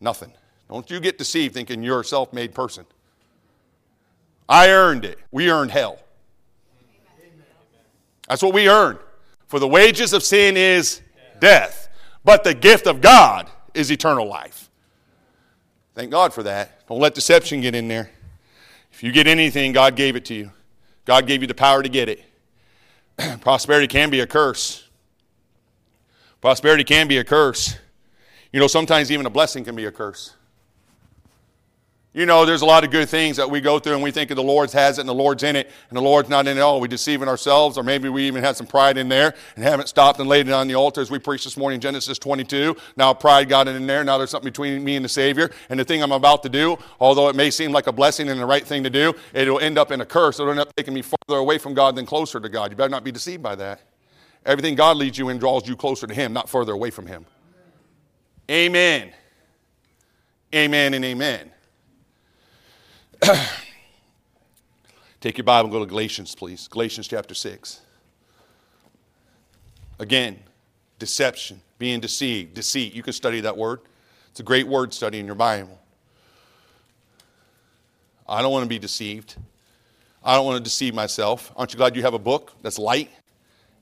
Nothing. 0.00 0.32
Don't 0.70 0.88
you 0.88 1.00
get 1.00 1.18
deceived 1.18 1.52
thinking 1.52 1.82
you're 1.82 2.00
a 2.00 2.04
self 2.04 2.32
made 2.32 2.54
person. 2.54 2.86
I 4.48 4.70
earned 4.70 5.04
it. 5.04 5.18
We 5.32 5.50
earned 5.50 5.72
hell. 5.72 5.98
That's 8.28 8.42
what 8.42 8.54
we 8.54 8.68
earned. 8.68 9.00
For 9.48 9.58
the 9.58 9.66
wages 9.66 10.12
of 10.12 10.22
sin 10.22 10.56
is 10.56 11.02
death, 11.40 11.88
but 12.24 12.44
the 12.44 12.54
gift 12.54 12.86
of 12.86 13.00
God 13.00 13.50
is 13.74 13.90
eternal 13.90 14.28
life. 14.28 14.70
Thank 15.96 16.12
God 16.12 16.32
for 16.32 16.44
that. 16.44 16.86
Don't 16.86 17.00
let 17.00 17.14
deception 17.14 17.60
get 17.60 17.74
in 17.74 17.88
there. 17.88 18.10
If 18.92 19.02
you 19.02 19.10
get 19.10 19.26
anything, 19.26 19.72
God 19.72 19.96
gave 19.96 20.14
it 20.14 20.24
to 20.26 20.34
you. 20.34 20.52
God 21.04 21.26
gave 21.26 21.40
you 21.40 21.48
the 21.48 21.54
power 21.54 21.82
to 21.82 21.88
get 21.88 22.08
it. 22.08 22.24
Prosperity 23.40 23.88
can 23.88 24.08
be 24.08 24.20
a 24.20 24.26
curse. 24.26 24.88
Prosperity 26.40 26.84
can 26.84 27.08
be 27.08 27.18
a 27.18 27.24
curse. 27.24 27.76
You 28.52 28.60
know, 28.60 28.68
sometimes 28.68 29.10
even 29.10 29.26
a 29.26 29.30
blessing 29.30 29.64
can 29.64 29.74
be 29.74 29.86
a 29.86 29.92
curse. 29.92 30.34
You 32.12 32.26
know, 32.26 32.44
there's 32.44 32.62
a 32.62 32.66
lot 32.66 32.82
of 32.82 32.90
good 32.90 33.08
things 33.08 33.36
that 33.36 33.48
we 33.48 33.60
go 33.60 33.78
through 33.78 33.94
and 33.94 34.02
we 34.02 34.10
think 34.10 34.30
the 34.30 34.42
Lord 34.42 34.72
has 34.72 34.98
it 34.98 35.02
and 35.02 35.08
the 35.08 35.14
Lord's 35.14 35.44
in 35.44 35.54
it 35.54 35.70
and 35.90 35.96
the 35.96 36.02
Lord's 36.02 36.28
not 36.28 36.48
in 36.48 36.58
it 36.58 36.60
all. 36.60 36.80
We're 36.80 36.88
deceiving 36.88 37.28
ourselves 37.28 37.78
or 37.78 37.84
maybe 37.84 38.08
we 38.08 38.26
even 38.26 38.42
had 38.42 38.56
some 38.56 38.66
pride 38.66 38.98
in 38.98 39.08
there 39.08 39.32
and 39.54 39.62
haven't 39.62 39.88
stopped 39.88 40.18
and 40.18 40.28
laid 40.28 40.48
it 40.48 40.52
on 40.52 40.66
the 40.66 40.74
altar 40.74 41.00
as 41.00 41.08
we 41.08 41.20
preached 41.20 41.44
this 41.44 41.56
morning 41.56 41.78
Genesis 41.78 42.18
22. 42.18 42.76
Now 42.96 43.14
pride 43.14 43.48
got 43.48 43.68
it 43.68 43.76
in 43.76 43.86
there. 43.86 44.02
Now 44.02 44.18
there's 44.18 44.30
something 44.30 44.48
between 44.48 44.82
me 44.82 44.96
and 44.96 45.04
the 45.04 45.08
Savior. 45.08 45.52
And 45.68 45.78
the 45.78 45.84
thing 45.84 46.02
I'm 46.02 46.10
about 46.10 46.42
to 46.42 46.48
do, 46.48 46.76
although 46.98 47.28
it 47.28 47.36
may 47.36 47.48
seem 47.48 47.70
like 47.70 47.86
a 47.86 47.92
blessing 47.92 48.28
and 48.28 48.40
the 48.40 48.46
right 48.46 48.66
thing 48.66 48.82
to 48.82 48.90
do, 48.90 49.14
it'll 49.32 49.60
end 49.60 49.78
up 49.78 49.92
in 49.92 50.00
a 50.00 50.06
curse. 50.06 50.40
It'll 50.40 50.50
end 50.50 50.58
up 50.58 50.74
taking 50.74 50.94
me 50.94 51.02
farther 51.02 51.38
away 51.38 51.58
from 51.58 51.74
God 51.74 51.94
than 51.94 52.06
closer 52.06 52.40
to 52.40 52.48
God. 52.48 52.72
You 52.72 52.76
better 52.76 52.90
not 52.90 53.04
be 53.04 53.12
deceived 53.12 53.42
by 53.42 53.54
that. 53.54 53.82
Everything 54.44 54.74
God 54.74 54.96
leads 54.96 55.16
you 55.16 55.28
in 55.28 55.38
draws 55.38 55.68
you 55.68 55.76
closer 55.76 56.08
to 56.08 56.14
Him, 56.14 56.32
not 56.32 56.48
further 56.48 56.72
away 56.72 56.90
from 56.90 57.06
Him. 57.06 57.24
Amen. 58.50 59.12
Amen 60.52 60.94
and 60.94 61.04
amen. 61.04 61.52
Take 65.20 65.36
your 65.36 65.44
Bible 65.44 65.66
and 65.66 65.72
go 65.72 65.80
to 65.80 65.86
Galatians, 65.86 66.34
please. 66.34 66.68
Galatians 66.68 67.06
chapter 67.06 67.34
6. 67.34 67.80
Again, 69.98 70.38
deception, 70.98 71.60
being 71.78 72.00
deceived, 72.00 72.54
deceit. 72.54 72.94
You 72.94 73.02
can 73.02 73.12
study 73.12 73.40
that 73.40 73.56
word. 73.56 73.80
It's 74.30 74.40
a 74.40 74.44
great 74.44 74.66
word 74.66 74.94
study 74.94 75.18
in 75.18 75.26
your 75.26 75.34
Bible. 75.34 75.78
I 78.28 78.42
don't 78.42 78.52
want 78.52 78.62
to 78.62 78.68
be 78.68 78.78
deceived. 78.78 79.36
I 80.24 80.36
don't 80.36 80.46
want 80.46 80.58
to 80.58 80.62
deceive 80.62 80.94
myself. 80.94 81.52
Aren't 81.56 81.72
you 81.72 81.76
glad 81.76 81.96
you 81.96 82.02
have 82.02 82.14
a 82.14 82.18
book 82.18 82.52
that's 82.62 82.78
light 82.78 83.10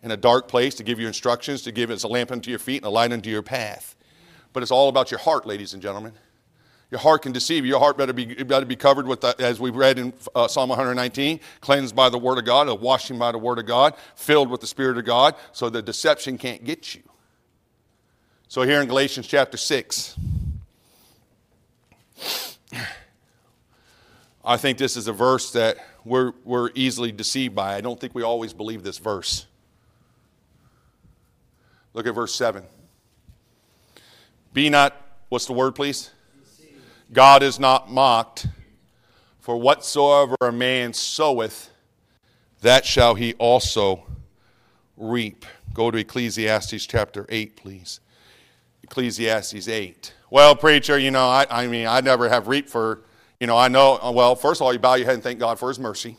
in 0.02 0.10
a 0.10 0.16
dark 0.16 0.48
place 0.48 0.74
to 0.76 0.82
give 0.82 0.98
you 0.98 1.06
instructions, 1.06 1.62
to 1.62 1.72
give 1.72 1.90
it 1.90 1.94
as 1.94 2.04
a 2.04 2.08
lamp 2.08 2.32
unto 2.32 2.50
your 2.50 2.58
feet 2.58 2.78
and 2.78 2.86
a 2.86 2.90
light 2.90 3.12
unto 3.12 3.30
your 3.30 3.42
path? 3.42 3.94
But 4.52 4.62
it's 4.62 4.72
all 4.72 4.88
about 4.88 5.10
your 5.10 5.20
heart, 5.20 5.46
ladies 5.46 5.74
and 5.74 5.82
gentlemen. 5.82 6.14
Your 6.90 7.00
heart 7.00 7.22
can 7.22 7.32
deceive 7.32 7.64
you. 7.66 7.72
Your 7.72 7.80
heart 7.80 7.98
better 7.98 8.14
be, 8.14 8.24
better 8.44 8.64
be 8.64 8.76
covered 8.76 9.06
with, 9.06 9.20
the, 9.20 9.34
as 9.38 9.60
we 9.60 9.70
read 9.70 9.98
in 9.98 10.14
uh, 10.34 10.48
Psalm 10.48 10.70
119, 10.70 11.38
cleansed 11.60 11.94
by 11.94 12.08
the 12.08 12.16
Word 12.16 12.38
of 12.38 12.46
God, 12.46 12.68
a 12.68 12.74
washing 12.74 13.18
by 13.18 13.30
the 13.30 13.38
Word 13.38 13.58
of 13.58 13.66
God, 13.66 13.94
filled 14.14 14.48
with 14.48 14.62
the 14.62 14.66
Spirit 14.66 14.96
of 14.96 15.04
God, 15.04 15.34
so 15.52 15.68
the 15.68 15.82
deception 15.82 16.38
can't 16.38 16.64
get 16.64 16.94
you. 16.94 17.02
So 18.48 18.62
here 18.62 18.80
in 18.80 18.88
Galatians 18.88 19.26
chapter 19.26 19.58
6, 19.58 20.16
I 24.42 24.56
think 24.56 24.78
this 24.78 24.96
is 24.96 25.08
a 25.08 25.12
verse 25.12 25.52
that 25.52 25.76
we're, 26.06 26.32
we're 26.44 26.70
easily 26.74 27.12
deceived 27.12 27.54
by. 27.54 27.74
I 27.74 27.82
don't 27.82 28.00
think 28.00 28.14
we 28.14 28.22
always 28.22 28.54
believe 28.54 28.82
this 28.82 28.96
verse. 28.96 29.44
Look 31.92 32.06
at 32.06 32.14
verse 32.14 32.34
7. 32.34 32.62
Be 34.54 34.70
not, 34.70 34.96
what's 35.28 35.44
the 35.44 35.52
word, 35.52 35.74
please? 35.74 36.10
God 37.12 37.42
is 37.42 37.58
not 37.58 37.90
mocked. 37.90 38.46
For 39.40 39.56
whatsoever 39.56 40.36
a 40.42 40.52
man 40.52 40.92
soweth, 40.92 41.70
that 42.60 42.84
shall 42.84 43.14
he 43.14 43.32
also 43.34 44.04
reap. 44.96 45.46
Go 45.72 45.90
to 45.90 45.98
Ecclesiastes 45.98 46.84
chapter 46.86 47.24
8, 47.30 47.56
please. 47.56 48.00
Ecclesiastes 48.82 49.68
8. 49.68 50.14
Well, 50.30 50.54
preacher, 50.54 50.98
you 50.98 51.10
know, 51.10 51.26
I, 51.26 51.46
I 51.50 51.66
mean, 51.66 51.86
I 51.86 52.00
never 52.02 52.28
have 52.28 52.48
reaped 52.48 52.68
for, 52.68 53.04
you 53.40 53.46
know, 53.46 53.56
I 53.56 53.68
know, 53.68 53.98
well, 54.12 54.34
first 54.34 54.60
of 54.60 54.66
all, 54.66 54.72
you 54.72 54.78
bow 54.78 54.94
your 54.94 55.06
head 55.06 55.14
and 55.14 55.22
thank 55.22 55.38
God 55.38 55.58
for 55.58 55.68
his 55.68 55.78
mercy. 55.78 56.16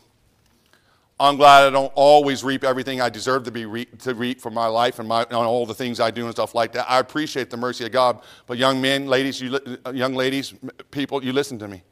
I'm 1.20 1.36
glad 1.36 1.66
I 1.66 1.70
don't 1.70 1.92
always 1.94 2.42
reap 2.42 2.64
everything 2.64 3.02
I 3.02 3.10
deserve 3.10 3.44
to 3.44 3.50
be 3.50 3.66
re- 3.66 3.84
to 3.84 4.14
reap 4.14 4.40
for 4.40 4.50
my 4.50 4.66
life 4.66 4.98
and 5.00 5.06
my 5.06 5.22
and 5.24 5.34
all 5.34 5.66
the 5.66 5.74
things 5.74 6.00
I 6.00 6.10
do 6.10 6.24
and 6.24 6.32
stuff 6.32 6.54
like 6.54 6.72
that. 6.72 6.90
I 6.90 6.98
appreciate 6.98 7.50
the 7.50 7.58
mercy 7.58 7.84
of 7.84 7.92
God. 7.92 8.22
But 8.46 8.56
young 8.56 8.80
men, 8.80 9.06
ladies, 9.06 9.38
you, 9.38 9.60
uh, 9.84 9.90
young 9.90 10.14
ladies, 10.14 10.54
people, 10.90 11.22
you 11.22 11.34
listen 11.34 11.58
to 11.58 11.68
me. 11.68 11.82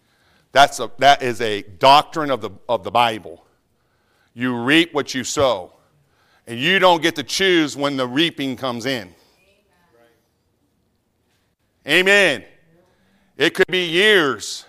That's 0.52 0.80
a, 0.80 0.90
that 0.96 1.22
is 1.22 1.42
a 1.42 1.60
doctrine 1.60 2.30
of 2.30 2.40
the, 2.40 2.50
of 2.70 2.84
the 2.84 2.90
Bible. 2.90 3.44
You 4.32 4.56
reap 4.56 4.94
what 4.94 5.14
you 5.14 5.24
sow. 5.24 5.74
And 6.46 6.58
you 6.58 6.78
don't 6.78 7.02
get 7.02 7.14
to 7.16 7.22
choose 7.22 7.76
when 7.76 7.98
the 7.98 8.06
reaping 8.06 8.56
comes 8.56 8.86
in. 8.86 9.14
Amen. 11.86 12.44
It 13.36 13.52
could 13.52 13.66
be 13.66 13.86
years. 13.86 14.64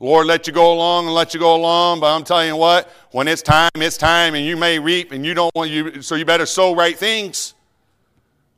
Lord 0.00 0.26
let 0.26 0.46
you 0.46 0.52
go 0.52 0.72
along 0.72 1.06
and 1.06 1.14
let 1.14 1.34
you 1.34 1.40
go 1.40 1.56
along, 1.56 2.00
but 2.00 2.14
I'm 2.14 2.22
telling 2.22 2.48
you 2.48 2.56
what, 2.56 2.88
when 3.10 3.28
it's 3.28 3.42
time, 3.42 3.70
it's 3.76 3.96
time, 3.96 4.34
and 4.34 4.44
you 4.44 4.56
may 4.56 4.78
reap, 4.78 5.12
and 5.12 5.24
you 5.24 5.34
don't 5.34 5.54
want 5.54 5.70
you, 5.70 6.02
so 6.02 6.14
you 6.14 6.24
better 6.24 6.46
sow 6.46 6.74
right 6.74 6.96
things. 6.96 7.54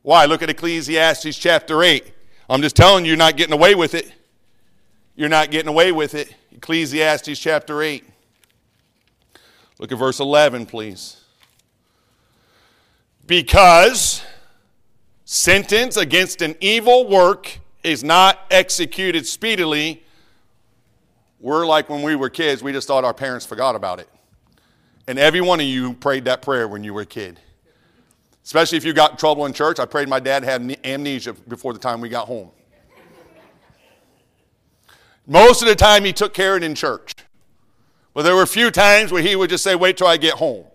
Why? 0.01 0.25
Look 0.25 0.41
at 0.41 0.49
Ecclesiastes 0.49 1.37
chapter 1.37 1.83
8. 1.83 2.11
I'm 2.49 2.61
just 2.61 2.75
telling 2.75 3.05
you, 3.05 3.09
you're 3.09 3.17
not 3.17 3.37
getting 3.37 3.53
away 3.53 3.75
with 3.75 3.93
it. 3.93 4.11
You're 5.15 5.29
not 5.29 5.51
getting 5.51 5.69
away 5.69 5.91
with 5.91 6.15
it. 6.15 6.33
Ecclesiastes 6.51 7.37
chapter 7.39 7.81
8. 7.81 8.03
Look 9.79 9.91
at 9.91 9.97
verse 9.97 10.19
11, 10.19 10.65
please. 10.65 11.21
Because 13.25 14.23
sentence 15.25 15.97
against 15.97 16.41
an 16.41 16.55
evil 16.59 17.07
work 17.07 17.59
is 17.83 18.03
not 18.03 18.39
executed 18.51 19.25
speedily 19.25 20.03
we're 21.41 21.65
like 21.65 21.89
when 21.89 22.03
we 22.03 22.15
were 22.15 22.29
kids, 22.29 22.61
we 22.61 22.71
just 22.71 22.87
thought 22.87 23.03
our 23.03 23.13
parents 23.13 23.45
forgot 23.45 23.75
about 23.75 23.99
it. 23.99 24.07
And 25.07 25.17
every 25.19 25.41
one 25.41 25.59
of 25.59 25.65
you 25.65 25.93
prayed 25.93 26.25
that 26.25 26.41
prayer 26.41 26.67
when 26.67 26.83
you 26.83 26.93
were 26.93 27.01
a 27.01 27.05
kid. 27.05 27.39
Especially 28.43 28.77
if 28.77 28.83
you 28.83 28.93
got 28.93 29.11
in 29.11 29.17
trouble 29.17 29.45
in 29.45 29.53
church. 29.53 29.79
I 29.79 29.85
prayed 29.85 30.09
my 30.09 30.19
dad 30.19 30.43
had 30.43 30.77
amnesia 30.83 31.33
before 31.33 31.73
the 31.73 31.79
time 31.79 32.01
we 32.01 32.09
got 32.09 32.27
home. 32.27 32.51
Most 35.27 35.61
of 35.61 35.67
the 35.67 35.75
time, 35.75 36.03
he 36.03 36.13
took 36.13 36.33
care 36.33 36.55
of 36.55 36.63
it 36.63 36.65
in 36.65 36.75
church. 36.75 37.13
But 38.13 38.23
there 38.23 38.35
were 38.35 38.41
a 38.41 38.47
few 38.47 38.71
times 38.71 39.11
where 39.11 39.21
he 39.21 39.35
would 39.35 39.49
just 39.49 39.63
say, 39.63 39.75
Wait 39.75 39.95
till 39.97 40.07
I 40.07 40.17
get 40.17 40.33
home. 40.33 40.65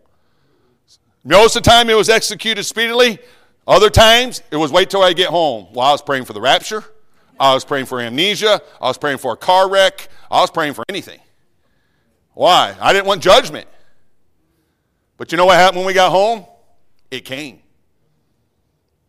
Most 1.25 1.57
of 1.57 1.65
the 1.65 1.71
time, 1.71 1.91
it 1.91 1.95
was 1.95 2.09
executed 2.09 2.63
speedily. 2.63 3.19
Other 3.67 3.91
times, 3.91 4.43
it 4.53 4.57
was 4.57 4.71
wait 4.71 4.91
till 4.91 5.03
I 5.03 5.13
get 5.13 5.29
home. 5.29 5.67
While 5.73 5.89
I 5.89 5.93
was 5.93 6.01
praying 6.01 6.25
for 6.25 6.33
the 6.33 6.41
rapture. 6.41 6.85
I 7.39 7.53
was 7.53 7.65
praying 7.65 7.87
for 7.87 8.01
amnesia. 8.01 8.63
I 8.81 8.87
was 8.87 8.97
praying 8.97 9.19
for 9.19 9.33
a 9.33 9.37
car 9.37 9.69
wreck. 9.69 10.09
I 10.31 10.41
was 10.41 10.53
praying 10.53 10.75
for 10.75 10.85
anything. 10.89 11.21
Why? 12.35 12.77
I 12.81 12.93
didn't 12.93 13.07
want 13.07 13.23
judgment. 13.23 13.67
But 15.17 15.33
you 15.33 15.39
know 15.39 15.47
what 15.47 15.57
happened 15.57 15.79
when 15.79 15.87
we 15.87 15.95
got 15.95 16.11
home? 16.11 16.47
It 17.11 17.25
came. 17.25 17.61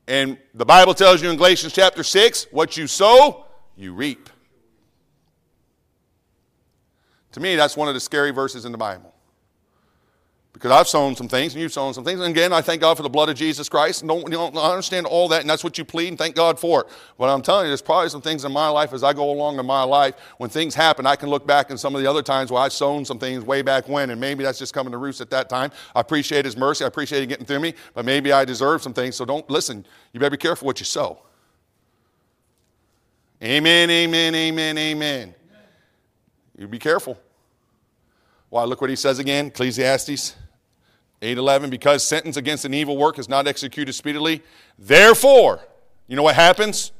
And 0.07 0.37
the 0.53 0.65
Bible 0.65 0.93
tells 0.93 1.21
you 1.21 1.29
in 1.29 1.35
Galatians 1.35 1.73
chapter 1.73 2.03
6 2.03 2.47
what 2.51 2.77
you 2.77 2.87
sow, 2.87 3.45
you 3.75 3.93
reap. 3.93 4.29
To 7.33 7.39
me, 7.39 7.55
that's 7.55 7.75
one 7.75 7.87
of 7.87 7.93
the 7.93 7.99
scary 7.99 8.31
verses 8.31 8.65
in 8.65 8.71
the 8.71 8.77
Bible. 8.77 9.13
Because 10.57 10.71
I've 10.71 10.87
sown 10.87 11.15
some 11.15 11.27
things 11.27 11.53
and 11.53 11.61
you've 11.61 11.71
sown 11.71 11.93
some 11.93 12.03
things. 12.03 12.19
And 12.19 12.31
again, 12.31 12.51
I 12.51 12.61
thank 12.61 12.81
God 12.81 12.97
for 12.97 13.03
the 13.03 13.09
blood 13.09 13.29
of 13.29 13.35
Jesus 13.35 13.69
Christ. 13.69 14.01
And 14.01 14.09
don't, 14.09 14.31
you 14.31 14.39
I 14.39 14.71
understand 14.71 15.05
all 15.05 15.27
that, 15.27 15.41
and 15.41 15.49
that's 15.49 15.63
what 15.63 15.77
you 15.77 15.85
plead, 15.85 16.07
and 16.07 16.17
thank 16.17 16.35
God 16.35 16.59
for 16.59 16.81
it. 16.81 16.87
But 17.15 17.29
I'm 17.29 17.43
telling 17.43 17.65
you, 17.65 17.69
there's 17.69 17.83
probably 17.83 18.09
some 18.09 18.23
things 18.23 18.43
in 18.43 18.51
my 18.51 18.67
life 18.67 18.91
as 18.91 19.03
I 19.03 19.13
go 19.13 19.29
along 19.29 19.59
in 19.59 19.67
my 19.67 19.83
life, 19.83 20.15
when 20.39 20.49
things 20.49 20.73
happen, 20.73 21.05
I 21.05 21.15
can 21.15 21.29
look 21.29 21.45
back 21.45 21.69
in 21.69 21.77
some 21.77 21.93
of 21.93 22.01
the 22.01 22.09
other 22.09 22.23
times 22.23 22.49
where 22.49 22.59
I've 22.59 22.73
sown 22.73 23.05
some 23.05 23.19
things 23.19 23.43
way 23.43 23.61
back 23.61 23.87
when, 23.87 24.09
and 24.09 24.19
maybe 24.19 24.43
that's 24.43 24.57
just 24.57 24.73
coming 24.73 24.91
to 24.93 24.97
roost 24.97 25.21
at 25.21 25.29
that 25.29 25.47
time. 25.47 25.69
I 25.93 25.99
appreciate 25.99 26.43
His 26.43 26.57
mercy. 26.57 26.85
I 26.85 26.87
appreciate 26.87 27.21
Him 27.21 27.29
getting 27.29 27.45
through 27.45 27.59
me, 27.59 27.75
but 27.93 28.03
maybe 28.03 28.31
I 28.31 28.43
deserve 28.43 28.81
some 28.81 28.93
things. 28.95 29.15
So 29.15 29.25
don't 29.25 29.47
listen. 29.51 29.85
You 30.11 30.19
better 30.19 30.31
be 30.31 30.37
careful 30.37 30.65
what 30.65 30.79
you 30.79 30.85
sow. 30.85 31.19
Amen, 33.43 33.91
amen, 33.91 34.33
amen, 34.33 34.75
amen. 34.75 35.35
You 36.57 36.67
be 36.67 36.79
careful. 36.79 37.15
Why, 38.49 38.63
look 38.63 38.81
what 38.81 38.89
he 38.89 38.95
says 38.95 39.19
again, 39.19 39.47
Ecclesiastes 39.47 40.35
8:11 41.21 41.69
because 41.69 42.03
sentence 42.03 42.37
against 42.37 42.65
an 42.65 42.73
evil 42.73 42.97
work 42.97 43.17
is 43.17 43.27
not 43.27 43.47
executed 43.47 43.93
speedily. 43.93 44.43
Therefore 44.77 45.61
you 46.07 46.15
know 46.15 46.23
what 46.23 46.35
happens? 46.35 46.91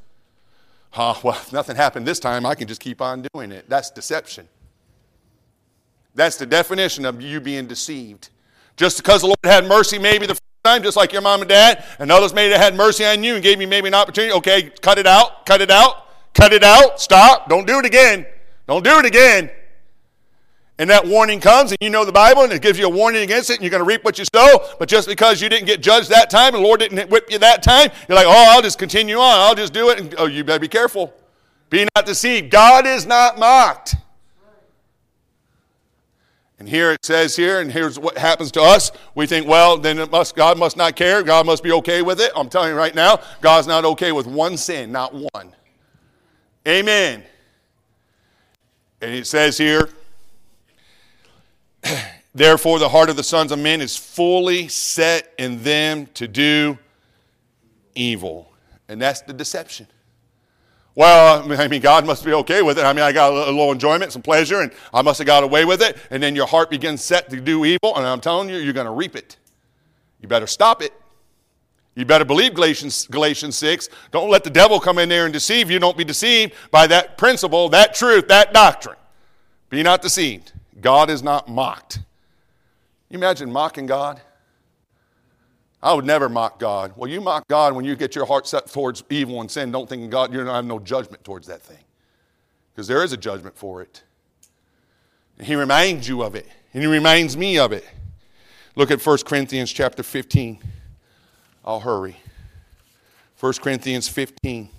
Uh, 0.93 1.15
well 1.23 1.35
if 1.35 1.53
nothing 1.53 1.75
happened 1.75 2.05
this 2.05 2.19
time 2.19 2.45
i 2.45 2.55
can 2.55 2.67
just 2.67 2.81
keep 2.81 3.01
on 3.01 3.25
doing 3.33 3.51
it. 3.51 3.69
That's 3.69 3.89
deception. 3.89 4.47
That's 6.15 6.37
the 6.37 6.45
definition 6.45 7.05
of 7.05 7.21
you 7.21 7.39
being 7.39 7.67
deceived. 7.67 8.29
Just 8.75 8.97
because 8.97 9.21
the 9.21 9.27
lord 9.27 9.37
had 9.43 9.65
mercy 9.65 9.97
maybe 9.99 10.25
the 10.25 10.33
first 10.33 10.41
time 10.63 10.83
just 10.83 10.97
like 10.97 11.13
your 11.13 11.21
mom 11.21 11.41
and 11.41 11.49
dad 11.49 11.83
and 11.99 12.11
others 12.11 12.33
maybe 12.33 12.53
had 12.53 12.75
mercy 12.75 13.05
on 13.05 13.23
you 13.23 13.35
and 13.35 13.43
gave 13.43 13.61
you 13.61 13.67
maybe 13.67 13.87
an 13.87 13.93
opportunity 13.93 14.33
okay 14.33 14.71
cut 14.81 14.97
it 14.97 15.07
out 15.07 15.45
cut 15.45 15.61
it 15.61 15.71
out 15.71 16.07
cut 16.33 16.51
it 16.51 16.63
out 16.63 16.99
stop 16.99 17.47
don't 17.47 17.65
do 17.65 17.79
it 17.79 17.85
again 17.85 18.25
don't 18.67 18.83
do 18.83 18.99
it 18.99 19.05
again 19.05 19.49
and 20.79 20.89
that 20.89 21.05
warning 21.07 21.39
comes, 21.39 21.71
and 21.71 21.77
you 21.81 21.89
know 21.89 22.05
the 22.05 22.11
Bible, 22.11 22.43
and 22.43 22.53
it 22.53 22.61
gives 22.61 22.77
you 22.77 22.85
a 22.85 22.89
warning 22.89 23.23
against 23.23 23.49
it, 23.49 23.55
and 23.55 23.63
you're 23.63 23.71
going 23.71 23.83
to 23.83 23.87
reap 23.87 24.03
what 24.03 24.19
you 24.19 24.25
sow. 24.25 24.63
But 24.77 24.87
just 24.87 25.07
because 25.07 25.41
you 25.41 25.49
didn't 25.49 25.65
get 25.65 25.81
judged 25.81 26.09
that 26.09 26.29
time, 26.29 26.53
and 26.53 26.63
the 26.63 26.67
Lord 26.67 26.79
didn't 26.79 27.09
whip 27.09 27.31
you 27.31 27.39
that 27.39 27.63
time, 27.63 27.89
you're 28.07 28.15
like, 28.15 28.27
oh, 28.27 28.45
I'll 28.49 28.61
just 28.61 28.77
continue 28.77 29.17
on. 29.17 29.39
I'll 29.39 29.55
just 29.55 29.73
do 29.73 29.89
it. 29.89 29.99
And, 29.99 30.15
oh, 30.17 30.27
you 30.27 30.43
better 30.43 30.59
be 30.59 30.67
careful. 30.67 31.13
Be 31.69 31.87
not 31.95 32.05
deceived. 32.05 32.51
God 32.51 32.85
is 32.85 33.05
not 33.05 33.39
mocked. 33.39 33.95
And 36.59 36.67
here 36.67 36.91
it 36.91 37.05
says 37.05 37.35
here, 37.35 37.59
and 37.59 37.71
here's 37.71 37.99
what 37.99 38.17
happens 38.17 38.51
to 38.53 38.61
us. 38.61 38.91
We 39.13 39.27
think, 39.27 39.47
well, 39.47 39.77
then 39.77 40.09
must, 40.09 40.35
God 40.35 40.57
must 40.57 40.75
not 40.75 40.95
care. 40.95 41.21
God 41.21 41.45
must 41.45 41.63
be 41.63 41.71
okay 41.73 42.01
with 42.01 42.19
it. 42.19 42.31
I'm 42.35 42.49
telling 42.49 42.69
you 42.69 42.75
right 42.75 42.95
now, 42.95 43.19
God's 43.41 43.67
not 43.67 43.85
okay 43.85 44.11
with 44.11 44.25
one 44.25 44.57
sin, 44.57 44.91
not 44.91 45.13
one. 45.13 45.53
Amen. 46.67 47.23
And 49.01 49.13
it 49.13 49.27
says 49.27 49.57
here, 49.57 49.89
Therefore, 52.35 52.79
the 52.79 52.89
heart 52.89 53.09
of 53.09 53.15
the 53.15 53.23
sons 53.23 53.51
of 53.51 53.59
men 53.59 53.81
is 53.81 53.97
fully 53.97 54.67
set 54.67 55.33
in 55.37 55.63
them 55.63 56.07
to 56.13 56.27
do 56.27 56.77
evil. 57.95 58.51
And 58.87 59.01
that's 59.01 59.21
the 59.21 59.33
deception. 59.33 59.87
Well, 60.95 61.51
I 61.51 61.67
mean, 61.67 61.81
God 61.81 62.07
must 62.07 62.25
be 62.25 62.33
okay 62.33 62.63
with 62.63 62.79
it. 62.79 62.83
I 62.83 62.91
mean, 62.91 63.03
I 63.03 63.11
got 63.11 63.31
a 63.31 63.35
little 63.51 63.71
enjoyment, 63.71 64.11
some 64.11 64.23
pleasure, 64.23 64.61
and 64.61 64.71
I 64.91 65.03
must 65.03 65.19
have 65.19 65.27
got 65.27 65.43
away 65.43 65.63
with 65.63 65.81
it. 65.81 65.95
And 66.09 66.23
then 66.23 66.35
your 66.35 66.47
heart 66.47 66.71
begins 66.71 67.03
set 67.03 67.29
to 67.29 67.39
do 67.39 67.65
evil, 67.65 67.95
and 67.95 68.05
I'm 68.05 68.19
telling 68.19 68.49
you, 68.49 68.57
you're 68.57 68.73
going 68.73 68.87
to 68.87 68.91
reap 68.91 69.15
it. 69.15 69.37
You 70.21 70.27
better 70.27 70.47
stop 70.47 70.81
it. 70.81 70.93
You 71.93 72.05
better 72.05 72.25
believe 72.25 72.55
Galatians, 72.55 73.07
Galatians 73.07 73.55
6. 73.57 73.89
Don't 74.11 74.29
let 74.29 74.43
the 74.43 74.49
devil 74.49 74.79
come 74.79 74.97
in 74.97 75.07
there 75.09 75.25
and 75.25 75.33
deceive 75.33 75.69
you. 75.69 75.77
Don't 75.77 75.97
be 75.97 76.03
deceived 76.03 76.53
by 76.71 76.87
that 76.87 77.17
principle, 77.17 77.69
that 77.69 77.93
truth, 77.93 78.27
that 78.27 78.53
doctrine. 78.53 78.97
Be 79.69 79.83
not 79.83 80.01
deceived. 80.01 80.53
God 80.79 81.09
is 81.09 81.23
not 81.23 81.47
mocked. 81.47 81.99
You 83.09 83.17
imagine 83.17 83.51
mocking 83.51 83.85
God? 83.85 84.21
I 85.81 85.93
would 85.93 86.05
never 86.05 86.27
mock 86.27 86.59
God. 86.59 86.93
Well, 86.95 87.09
you 87.09 87.21
mock 87.21 87.47
God 87.47 87.73
when 87.73 87.85
you 87.85 87.95
get 87.95 88.15
your 88.15 88.25
heart 88.25 88.47
set 88.47 88.67
towards 88.67 89.03
evil 89.09 89.41
and 89.41 89.49
sin, 89.49 89.71
don't 89.71 89.87
think 89.87 90.09
God, 90.09 90.33
you're 90.33 90.43
not 90.43 90.55
have 90.55 90.65
no 90.65 90.79
judgment 90.79 91.23
towards 91.23 91.47
that 91.47 91.61
thing. 91.61 91.77
Because 92.73 92.87
there 92.87 93.03
is 93.03 93.13
a 93.13 93.17
judgment 93.17 93.57
for 93.57 93.81
it. 93.81 94.03
And 95.37 95.47
he 95.47 95.55
reminds 95.55 96.07
you 96.07 96.23
of 96.23 96.35
it. 96.35 96.47
And 96.73 96.83
he 96.83 96.87
reminds 96.87 97.37
me 97.37 97.57
of 97.57 97.71
it. 97.71 97.87
Look 98.75 98.91
at 98.91 99.03
1 99.03 99.17
Corinthians 99.25 99.71
chapter 99.71 100.03
15. 100.03 100.59
I'll 101.63 101.79
hurry. 101.79 102.17
1 103.39 103.53
Corinthians 103.53 104.07
15. 104.09 104.69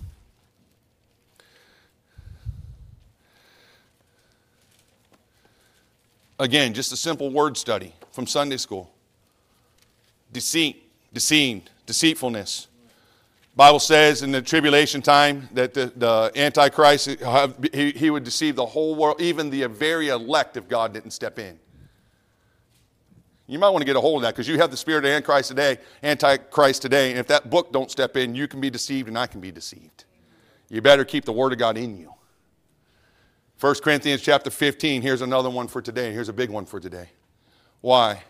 Again, 6.39 6.73
just 6.73 6.93
a 6.93 6.97
simple 6.97 7.29
word 7.29 7.57
study 7.57 7.93
from 8.11 8.25
Sunday 8.25 8.57
school. 8.57 8.89
Deceit, 10.31 10.81
deceived, 11.11 11.69
deceitfulness. 11.85 12.67
Bible 13.57 13.79
says 13.79 14.23
in 14.23 14.31
the 14.31 14.41
tribulation 14.41 15.01
time 15.01 15.49
that 15.51 15.73
the, 15.73 15.91
the 15.97 16.31
Antichrist, 16.35 17.09
he, 17.73 17.91
he 17.91 18.09
would 18.09 18.23
deceive 18.23 18.55
the 18.55 18.65
whole 18.65 18.95
world, 18.95 19.19
even 19.19 19.49
the 19.49 19.65
very 19.67 20.07
elect 20.07 20.55
if 20.55 20.69
God 20.69 20.93
didn't 20.93 21.11
step 21.11 21.39
in. 21.39 21.59
You 23.47 23.59
might 23.59 23.71
want 23.71 23.81
to 23.81 23.85
get 23.85 23.97
a 23.97 24.01
hold 24.01 24.17
of 24.17 24.21
that 24.21 24.35
because 24.35 24.47
you 24.47 24.59
have 24.59 24.71
the 24.71 24.77
spirit 24.77 25.03
of 25.03 25.11
Antichrist 25.11 25.49
today, 25.49 25.77
Antichrist 26.03 26.81
today, 26.81 27.09
and 27.09 27.19
if 27.19 27.27
that 27.27 27.49
book 27.49 27.73
don't 27.73 27.91
step 27.91 28.15
in, 28.15 28.33
you 28.33 28.47
can 28.47 28.61
be 28.61 28.69
deceived 28.69 29.09
and 29.09 29.17
I 29.17 29.27
can 29.27 29.41
be 29.41 29.51
deceived. 29.51 30.05
You 30.69 30.81
better 30.81 31.03
keep 31.03 31.25
the 31.25 31.33
word 31.33 31.51
of 31.51 31.57
God 31.59 31.77
in 31.77 31.97
you. 31.97 32.13
1 33.59 33.75
Corinthians 33.83 34.21
chapter 34.21 34.49
15, 34.49 35.01
here's 35.01 35.21
another 35.21 35.49
one 35.49 35.67
for 35.67 35.81
today. 35.81 36.13
Here's 36.13 36.29
a 36.29 36.33
big 36.33 36.49
one 36.49 36.65
for 36.65 36.79
today. 36.79 37.09
Why? 37.81 38.23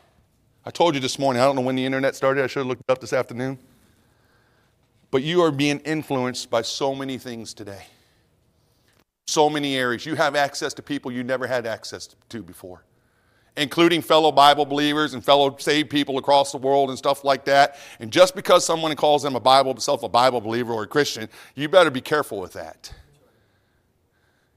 I 0.65 0.71
told 0.71 0.95
you 0.95 0.99
this 0.99 1.19
morning, 1.19 1.39
I 1.39 1.45
don't 1.45 1.55
know 1.55 1.61
when 1.61 1.75
the 1.75 1.85
internet 1.85 2.15
started. 2.15 2.43
I 2.43 2.47
should 2.47 2.61
have 2.61 2.67
looked 2.67 2.81
it 2.81 2.91
up 2.91 2.99
this 2.99 3.13
afternoon. 3.13 3.59
But 5.11 5.21
you 5.21 5.41
are 5.41 5.51
being 5.51 5.79
influenced 5.81 6.49
by 6.49 6.63
so 6.63 6.95
many 6.95 7.19
things 7.19 7.53
today. 7.53 7.83
So 9.27 9.51
many 9.51 9.75
areas. 9.75 10.03
You 10.03 10.15
have 10.15 10.35
access 10.35 10.73
to 10.73 10.81
people 10.81 11.11
you 11.11 11.23
never 11.23 11.45
had 11.45 11.67
access 11.67 12.09
to 12.29 12.41
before, 12.41 12.83
including 13.55 14.01
fellow 14.01 14.31
Bible 14.31 14.65
believers 14.65 15.13
and 15.13 15.23
fellow 15.23 15.55
saved 15.59 15.91
people 15.91 16.17
across 16.17 16.51
the 16.51 16.57
world 16.57 16.89
and 16.89 16.97
stuff 16.97 17.23
like 17.23 17.45
that. 17.45 17.75
And 17.99 18.11
just 18.11 18.35
because 18.35 18.65
someone 18.65 18.95
calls 18.95 19.21
them 19.21 19.35
a 19.35 19.39
Bible, 19.39 19.77
self 19.77 20.01
a 20.01 20.09
Bible 20.09 20.41
believer 20.41 20.73
or 20.73 20.83
a 20.83 20.87
Christian, 20.87 21.29
you 21.53 21.69
better 21.69 21.91
be 21.91 22.01
careful 22.01 22.39
with 22.39 22.53
that. 22.53 22.91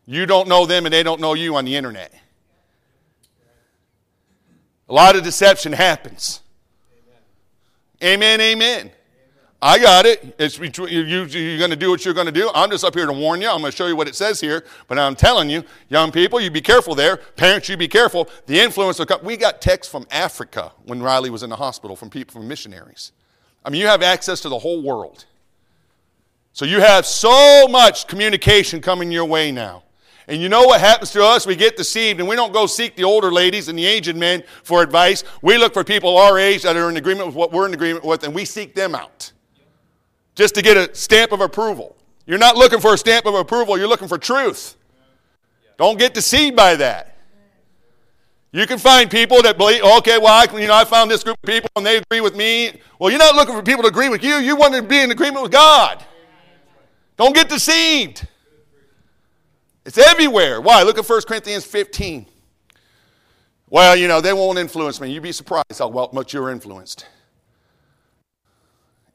You 0.07 0.27
don't 0.27 0.49
know 0.49 0.67
them 0.67 0.87
and 0.87 0.93
they 0.93 1.03
don't 1.03 1.21
know 1.21 1.35
you 1.35 1.57
on 1.57 1.65
the 1.65 1.77
internet. 1.77 2.13
A 4.89 4.93
lot 4.93 5.17
of 5.17 5.23
deception 5.23 5.73
happens. 5.73 6.41
Amen, 8.03 8.41
amen. 8.41 8.81
amen. 8.81 8.91
I 9.65 9.79
got 9.79 10.07
it. 10.07 10.35
It's 10.41 10.59
between, 10.59 10.93
you, 10.93 11.25
you're 11.25 11.59
going 11.59 11.71
to 11.71 11.77
do 11.77 11.91
what 11.91 12.05
you're 12.05 12.15
going 12.15 12.27
to 12.27 12.33
do. 12.33 12.51
I'm 12.53 12.69
just 12.69 12.83
up 12.83 12.97
here 12.97 13.07
to 13.07 13.13
warn 13.13 13.41
you. 13.41 13.49
I'm 13.49 13.61
going 13.61 13.71
to 13.71 13.77
show 13.77 13.87
you 13.87 13.95
what 13.95 14.09
it 14.09 14.17
says 14.17 14.41
here. 14.41 14.65
But 14.89 14.99
I'm 14.99 15.15
telling 15.15 15.49
you, 15.49 15.63
young 15.89 16.11
people, 16.11 16.41
you 16.41 16.51
be 16.51 16.61
careful 16.61 16.97
there. 16.97 17.17
Parents, 17.17 17.69
you 17.69 17.77
be 17.77 17.87
careful. 17.87 18.29
The 18.47 18.59
influence 18.59 18.99
will 18.99 19.07
come. 19.07 19.23
We 19.23 19.37
got 19.37 19.63
texts 19.63 19.89
from 19.89 20.05
Africa 20.11 20.73
when 20.85 21.01
Riley 21.01 21.31
was 21.31 21.45
in 21.45 21.51
the 21.51 21.57
hospital 21.57 21.95
from 21.95 22.11
people, 22.11 22.33
from 22.33 22.49
missionaries. 22.49 23.13
I 23.65 23.71
mean, 23.71 23.81
you 23.81 23.87
have 23.87 24.03
access 24.03 24.41
to 24.41 24.49
the 24.49 24.59
whole 24.59 24.83
world. 24.83 25.27
So 26.53 26.65
you 26.65 26.81
have 26.81 27.07
so 27.07 27.69
much 27.69 28.09
communication 28.09 28.81
coming 28.81 29.13
your 29.13 29.27
way 29.27 29.53
now. 29.53 29.85
And 30.29 30.41
you 30.41 30.49
know 30.49 30.63
what 30.63 30.81
happens 30.81 31.11
to 31.13 31.25
us? 31.25 31.47
We 31.47 31.57
get 31.57 31.77
deceived 31.77 32.21
and 32.21 32.29
we 32.29 32.37
don't 32.37 32.53
go 32.53 32.67
seek 32.67 32.95
the 32.95 33.05
older 33.05 33.33
ladies 33.33 33.69
and 33.69 33.79
the 33.79 33.85
aged 33.85 34.17
men 34.17 34.45
for 34.63 34.83
advice. 34.83 35.25
We 35.43 35.59
look 35.59 35.75
for 35.75 35.83
people 35.83 36.17
our 36.17 36.39
age 36.39 36.63
that 36.63 36.77
are 36.77 36.89
in 36.89 36.97
agreement 36.97 37.27
with 37.27 37.35
what 37.35 37.53
we're 37.53 37.67
in 37.67 37.75
agreement 37.75 38.05
with 38.05 38.23
and 38.23 38.35
we 38.35 38.45
seek 38.45 38.75
them 38.75 38.95
out 38.95 39.33
just 40.35 40.55
to 40.55 40.63
get 40.63 40.77
a 40.77 40.95
stamp 40.95 41.33
of 41.33 41.41
approval. 41.41 41.97
You're 42.27 42.39
not 42.39 42.57
looking 42.57 42.81
for 42.81 42.95
a 42.95 42.99
stamp 42.99 43.27
of 43.27 43.35
approval, 43.35 43.77
you're 43.77 43.89
looking 43.89 44.09
for 44.09 44.19
truth. 44.19 44.77
Don't 45.77 45.99
get 45.99 46.15
deceived 46.15 46.55
by 46.55 46.77
that. 46.77 47.17
You 48.53 48.67
can 48.67 48.79
find 48.79 49.11
people 49.11 49.41
that 49.43 49.57
believe, 49.57 49.83
okay, 49.83 50.19
well, 50.19 50.29
I, 50.29 50.59
you 50.59 50.69
know, 50.69 50.75
I 50.75 50.85
found 50.85 51.11
this 51.11 51.25
group 51.25 51.39
of 51.43 51.49
people 51.49 51.71
and 51.75 51.87
they 51.87 51.97
agree 51.97 52.21
with 52.21 52.37
me. 52.37 52.81
Well, 52.99 53.11
you're 53.11 53.19
not 53.19 53.35
looking 53.35 53.55
for 53.55 53.63
people 53.63 53.83
to 53.83 53.89
agree 53.89 54.11
with 54.11 54.23
you. 54.23 54.37
You 54.37 54.57
want 54.57 54.75
to 54.75 54.83
be 54.83 55.01
in 55.01 55.11
agreement 55.11 55.43
with 55.43 55.53
God. 55.53 56.05
Don't 57.17 57.35
get 57.35 57.49
deceived. 57.49 58.27
It's 59.85 59.99
everywhere. 59.99 60.61
Why? 60.61 60.83
Look 60.83 60.99
at 60.99 61.09
1 61.09 61.23
Corinthians 61.23 61.65
15. 61.65 62.27
Well, 63.69 63.97
you 63.97 64.07
know, 64.07 64.21
they 64.21 64.33
won't 64.33 64.59
influence 64.59 65.01
me. 65.01 65.11
You'd 65.11 65.23
be 65.23 65.33
surprised 65.33 65.79
how 65.79 66.11
much 66.13 66.33
you're 66.33 66.51
influenced. 66.51 67.07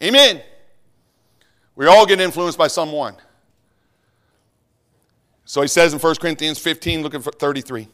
Amen. 0.03 0.41
We 1.75 1.85
all 1.85 2.05
get 2.05 2.19
influenced 2.19 2.57
by 2.57 2.67
someone. 2.67 3.15
So 5.45 5.61
he 5.61 5.67
says 5.67 5.93
in 5.93 5.99
1 5.99 6.15
Corinthians 6.15 6.59
15, 6.59 7.03
look 7.03 7.13
at 7.13 7.23
33. 7.23 7.87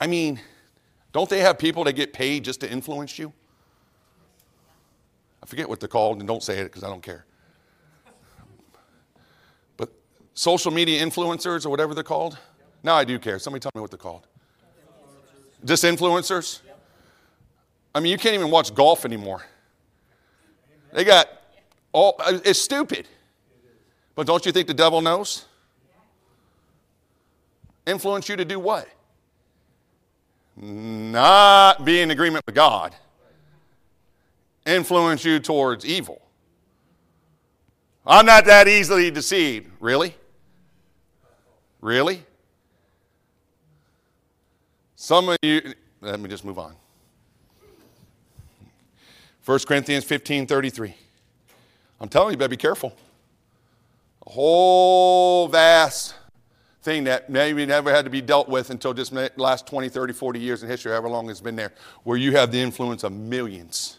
I 0.00 0.06
mean, 0.06 0.40
don't 1.12 1.28
they 1.28 1.40
have 1.40 1.58
people 1.58 1.84
that 1.84 1.94
get 1.94 2.12
paid 2.12 2.44
just 2.44 2.60
to 2.60 2.70
influence 2.70 3.18
you? 3.18 3.32
I 5.42 5.46
forget 5.46 5.68
what 5.68 5.80
they're 5.80 5.88
called, 5.88 6.18
and 6.18 6.28
don't 6.28 6.42
say 6.42 6.58
it 6.58 6.64
because 6.64 6.84
I 6.84 6.88
don't 6.88 7.02
care 7.02 7.24
social 10.34 10.70
media 10.70 11.04
influencers 11.04 11.66
or 11.66 11.70
whatever 11.70 11.94
they're 11.94 12.04
called? 12.04 12.38
Now 12.82 12.94
I 12.94 13.04
do 13.04 13.18
care. 13.18 13.38
Somebody 13.38 13.60
tell 13.60 13.72
me 13.74 13.80
what 13.80 13.90
they're 13.90 13.98
called. 13.98 14.26
Just 15.64 15.84
influencers? 15.84 16.60
I 17.94 18.00
mean, 18.00 18.10
you 18.10 18.18
can't 18.18 18.34
even 18.34 18.50
watch 18.50 18.74
golf 18.74 19.04
anymore. 19.04 19.44
They 20.92 21.04
got 21.04 21.28
all, 21.92 22.16
it's 22.26 22.60
stupid. 22.60 23.06
But 24.14 24.26
don't 24.26 24.44
you 24.44 24.52
think 24.52 24.66
the 24.66 24.74
devil 24.74 25.00
knows? 25.00 25.46
Influence 27.86 28.28
you 28.28 28.36
to 28.36 28.44
do 28.44 28.58
what? 28.58 28.88
Not 30.56 31.84
be 31.84 32.00
in 32.00 32.10
agreement 32.10 32.44
with 32.46 32.54
God. 32.54 32.94
Influence 34.66 35.24
you 35.24 35.40
towards 35.40 35.84
evil. 35.84 36.20
I'm 38.06 38.26
not 38.26 38.44
that 38.46 38.68
easily 38.68 39.10
deceived. 39.10 39.70
Really? 39.80 40.14
Really? 41.82 42.22
Some 44.94 45.28
of 45.28 45.36
you, 45.42 45.74
let 46.00 46.20
me 46.20 46.28
just 46.28 46.44
move 46.44 46.58
on. 46.58 46.74
1 49.44 49.58
Corinthians 49.66 50.04
15 50.04 50.46
33. 50.46 50.94
I'm 52.00 52.08
telling 52.08 52.28
you, 52.28 52.32
you 52.32 52.36
better 52.38 52.48
be 52.48 52.56
careful. 52.56 52.96
A 54.26 54.30
whole 54.30 55.48
vast 55.48 56.14
thing 56.82 57.04
that 57.04 57.28
maybe 57.28 57.66
never 57.66 57.92
had 57.92 58.04
to 58.04 58.10
be 58.10 58.20
dealt 58.20 58.48
with 58.48 58.70
until 58.70 58.94
just 58.94 59.12
last 59.36 59.66
20, 59.66 59.88
30, 59.88 60.12
40 60.12 60.38
years 60.38 60.62
in 60.62 60.68
history, 60.68 60.92
however 60.92 61.08
long 61.08 61.28
it's 61.30 61.40
been 61.40 61.56
there, 61.56 61.72
where 62.04 62.16
you 62.16 62.32
have 62.36 62.52
the 62.52 62.60
influence 62.60 63.02
of 63.02 63.12
millions. 63.12 63.98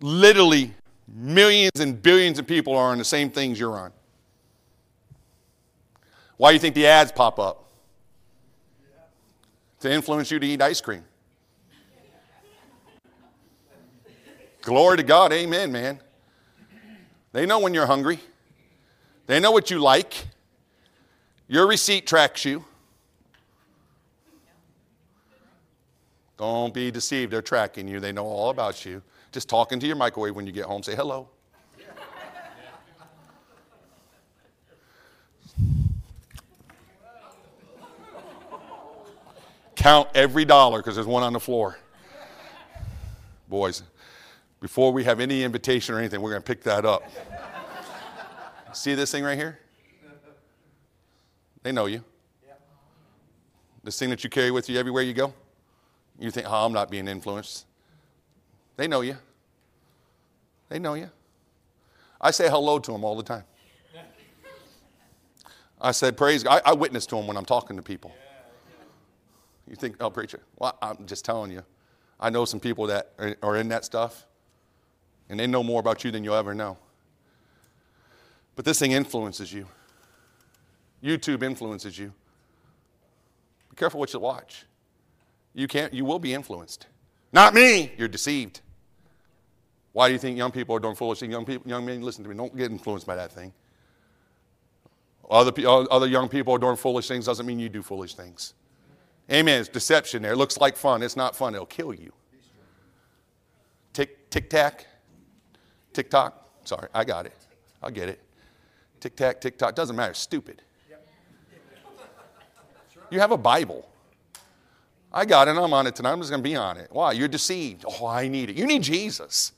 Literally, 0.00 0.74
millions 1.08 1.80
and 1.80 2.02
billions 2.02 2.38
of 2.38 2.46
people 2.46 2.76
are 2.76 2.92
on 2.92 2.98
the 2.98 3.04
same 3.04 3.30
things 3.30 3.58
you're 3.58 3.78
on. 3.78 3.92
Why 6.36 6.50
do 6.50 6.54
you 6.54 6.60
think 6.60 6.74
the 6.74 6.86
ads 6.86 7.12
pop 7.12 7.38
up? 7.38 7.64
To 9.80 9.92
influence 9.92 10.30
you 10.30 10.38
to 10.38 10.46
eat 10.46 10.62
ice 10.62 10.80
cream. 10.80 11.04
Glory 14.62 14.96
to 14.96 15.02
God. 15.02 15.32
Amen, 15.32 15.70
man. 15.70 16.00
They 17.32 17.44
know 17.44 17.58
when 17.58 17.74
you're 17.74 17.86
hungry, 17.86 18.20
they 19.26 19.40
know 19.40 19.50
what 19.50 19.70
you 19.70 19.78
like. 19.78 20.26
Your 21.48 21.66
receipt 21.66 22.06
tracks 22.06 22.44
you. 22.44 22.64
Don't 26.38 26.72
be 26.72 26.90
deceived. 26.90 27.32
They're 27.32 27.42
tracking 27.42 27.88
you, 27.88 28.00
they 28.00 28.12
know 28.12 28.24
all 28.24 28.50
about 28.50 28.84
you. 28.84 29.02
Just 29.32 29.48
talking 29.48 29.80
to 29.80 29.86
your 29.86 29.96
microwave 29.96 30.34
when 30.34 30.46
you 30.46 30.52
get 30.52 30.64
home, 30.64 30.82
say 30.82 30.94
hello. 30.94 31.28
Count 39.84 40.08
every 40.14 40.46
dollar 40.46 40.78
because 40.78 40.94
there's 40.94 41.06
one 41.06 41.22
on 41.22 41.34
the 41.34 41.40
floor. 41.40 41.76
Boys, 43.50 43.82
before 44.62 44.90
we 44.94 45.04
have 45.04 45.20
any 45.20 45.42
invitation 45.42 45.94
or 45.94 45.98
anything, 45.98 46.22
we're 46.22 46.30
going 46.30 46.40
to 46.40 46.46
pick 46.46 46.62
that 46.62 46.86
up. 46.86 47.02
See 48.72 48.94
this 48.94 49.12
thing 49.12 49.24
right 49.24 49.36
here? 49.36 49.58
They 51.62 51.70
know 51.70 51.84
you. 51.84 52.02
This 53.82 53.98
thing 53.98 54.08
that 54.08 54.24
you 54.24 54.30
carry 54.30 54.50
with 54.50 54.70
you 54.70 54.78
everywhere 54.78 55.02
you 55.02 55.12
go? 55.12 55.34
You 56.18 56.30
think, 56.30 56.46
oh, 56.48 56.64
I'm 56.64 56.72
not 56.72 56.90
being 56.90 57.06
influenced. 57.06 57.66
They 58.78 58.88
know 58.88 59.02
you. 59.02 59.18
They 60.70 60.78
know 60.78 60.94
you. 60.94 61.10
I 62.18 62.30
say 62.30 62.48
hello 62.48 62.78
to 62.78 62.90
them 62.90 63.04
all 63.04 63.16
the 63.16 63.22
time. 63.22 63.44
I 65.78 65.90
said, 65.90 66.16
praise 66.16 66.42
God. 66.42 66.62
I, 66.64 66.70
I 66.70 66.72
witness 66.72 67.04
to 67.08 67.16
them 67.16 67.26
when 67.26 67.36
I'm 67.36 67.44
talking 67.44 67.76
to 67.76 67.82
people. 67.82 68.14
You 69.68 69.76
think, 69.76 69.96
oh, 70.00 70.10
preacher? 70.10 70.40
Well, 70.58 70.76
I'm 70.82 71.06
just 71.06 71.24
telling 71.24 71.50
you. 71.50 71.62
I 72.20 72.30
know 72.30 72.44
some 72.44 72.60
people 72.60 72.86
that 72.86 73.12
are 73.42 73.56
in 73.56 73.68
that 73.68 73.84
stuff, 73.84 74.26
and 75.28 75.38
they 75.38 75.46
know 75.46 75.62
more 75.62 75.80
about 75.80 76.04
you 76.04 76.10
than 76.10 76.22
you'll 76.22 76.34
ever 76.34 76.54
know. 76.54 76.78
But 78.56 78.64
this 78.64 78.78
thing 78.78 78.92
influences 78.92 79.52
you. 79.52 79.66
YouTube 81.02 81.42
influences 81.42 81.98
you. 81.98 82.12
Be 83.70 83.76
careful 83.76 84.00
what 84.00 84.12
you 84.12 84.20
watch. 84.20 84.64
You 85.54 85.68
can't, 85.68 85.92
you 85.92 86.04
will 86.04 86.18
be 86.18 86.32
influenced. 86.32 86.86
Not 87.32 87.54
me. 87.54 87.92
You're 87.96 88.08
deceived. 88.08 88.60
Why 89.92 90.08
do 90.08 90.12
you 90.12 90.18
think 90.18 90.36
young 90.36 90.50
people 90.50 90.74
are 90.76 90.80
doing 90.80 90.94
foolish 90.94 91.20
things? 91.20 91.32
Young 91.32 91.44
people, 91.44 91.68
young 91.68 91.84
men, 91.84 92.02
listen 92.02 92.24
to 92.24 92.30
me. 92.30 92.36
Don't 92.36 92.56
get 92.56 92.70
influenced 92.70 93.06
by 93.06 93.16
that 93.16 93.32
thing. 93.32 93.52
Other, 95.30 95.52
other 95.66 96.06
young 96.06 96.28
people 96.28 96.54
are 96.54 96.58
doing 96.58 96.76
foolish 96.76 97.08
things 97.08 97.26
doesn't 97.26 97.46
mean 97.46 97.58
you 97.58 97.68
do 97.68 97.82
foolish 97.82 98.14
things. 98.14 98.54
Amen. 99.30 99.60
It's 99.60 99.68
deception 99.68 100.22
there. 100.22 100.32
It 100.32 100.36
looks 100.36 100.58
like 100.58 100.76
fun. 100.76 101.02
It's 101.02 101.16
not 101.16 101.34
fun. 101.34 101.54
It'll 101.54 101.66
kill 101.66 101.94
you. 101.94 102.12
Tick, 103.92 104.30
tick 104.30 104.50
tack. 104.50 104.86
Tick 105.92 106.10
tock. 106.10 106.48
Sorry, 106.64 106.88
I 106.92 107.04
got 107.04 107.26
it. 107.26 107.34
I'll 107.82 107.90
get 107.90 108.08
it. 108.08 108.20
Tick 109.00 109.16
tack, 109.16 109.40
tick 109.40 109.58
tock. 109.58 109.74
Doesn't 109.74 109.96
matter. 109.96 110.14
Stupid. 110.14 110.62
You 113.10 113.20
have 113.20 113.30
a 113.30 113.36
Bible. 113.36 113.88
I 115.12 115.24
got 115.24 115.46
it. 115.46 115.56
I'm 115.56 115.72
on 115.72 115.86
it 115.86 115.94
tonight. 115.94 116.12
I'm 116.12 116.18
just 116.18 116.30
going 116.30 116.42
to 116.42 116.48
be 116.48 116.56
on 116.56 116.76
it. 116.76 116.88
Why? 116.90 117.12
You're 117.12 117.28
deceived. 117.28 117.84
Oh, 117.86 118.06
I 118.06 118.26
need 118.26 118.50
it. 118.50 118.56
You 118.56 118.66
need 118.66 118.82
Jesus. 118.82 119.52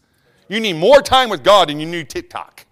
You 0.48 0.60
need 0.60 0.74
more 0.74 1.00
time 1.00 1.30
with 1.30 1.42
God 1.42 1.68
than 1.68 1.80
you 1.80 1.86
need 1.86 2.10
TikTok. 2.10 2.66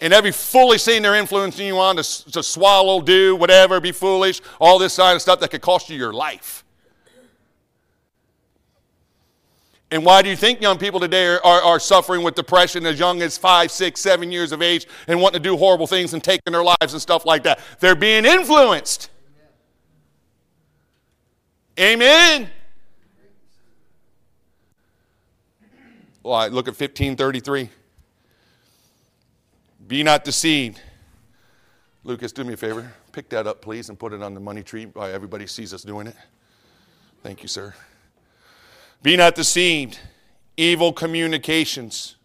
And 0.00 0.12
every 0.12 0.32
foolish 0.32 0.84
thing 0.84 1.02
they're 1.02 1.14
influencing 1.14 1.66
you 1.66 1.78
on 1.78 1.96
to, 1.96 2.32
to 2.32 2.42
swallow, 2.42 3.00
do, 3.00 3.36
whatever, 3.36 3.80
be 3.80 3.92
foolish, 3.92 4.40
all 4.60 4.78
this 4.78 4.96
kind 4.96 5.14
of 5.14 5.22
stuff 5.22 5.40
that 5.40 5.50
could 5.50 5.62
cost 5.62 5.88
you 5.88 5.96
your 5.96 6.12
life. 6.12 6.64
And 9.90 10.04
why 10.04 10.22
do 10.22 10.28
you 10.28 10.34
think 10.34 10.60
young 10.60 10.76
people 10.76 10.98
today 10.98 11.26
are, 11.26 11.44
are, 11.44 11.62
are, 11.62 11.78
suffering 11.78 12.24
with 12.24 12.34
depression 12.34 12.84
as 12.84 12.98
young 12.98 13.22
as 13.22 13.38
five, 13.38 13.70
six, 13.70 14.00
seven 14.00 14.32
years 14.32 14.50
of 14.50 14.60
age 14.60 14.88
and 15.06 15.20
wanting 15.20 15.40
to 15.40 15.48
do 15.48 15.56
horrible 15.56 15.86
things 15.86 16.14
and 16.14 16.24
taking 16.24 16.52
their 16.52 16.64
lives 16.64 16.92
and 16.94 17.00
stuff 17.00 17.24
like 17.24 17.44
that? 17.44 17.60
They're 17.78 17.94
being 17.94 18.24
influenced. 18.24 19.10
Amen. 21.78 22.50
Well, 26.24 26.34
I 26.34 26.48
look 26.48 26.66
at 26.66 26.72
1533. 26.72 27.68
Be 29.86 30.02
not 30.02 30.24
deceived. 30.24 30.80
Lucas, 32.04 32.32
do 32.32 32.44
me 32.44 32.54
a 32.54 32.56
favor. 32.56 32.92
Pick 33.12 33.28
that 33.30 33.46
up, 33.46 33.60
please, 33.62 33.88
and 33.88 33.98
put 33.98 34.12
it 34.12 34.22
on 34.22 34.34
the 34.34 34.40
money 34.40 34.62
tree. 34.62 34.86
Everybody 34.96 35.46
sees 35.46 35.72
us 35.74 35.82
doing 35.82 36.06
it. 36.06 36.16
Thank 37.22 37.42
you, 37.42 37.48
sir. 37.48 37.74
Be 39.02 39.16
not 39.16 39.34
deceived. 39.34 39.98
Evil 40.56 40.92
communications 40.92 42.16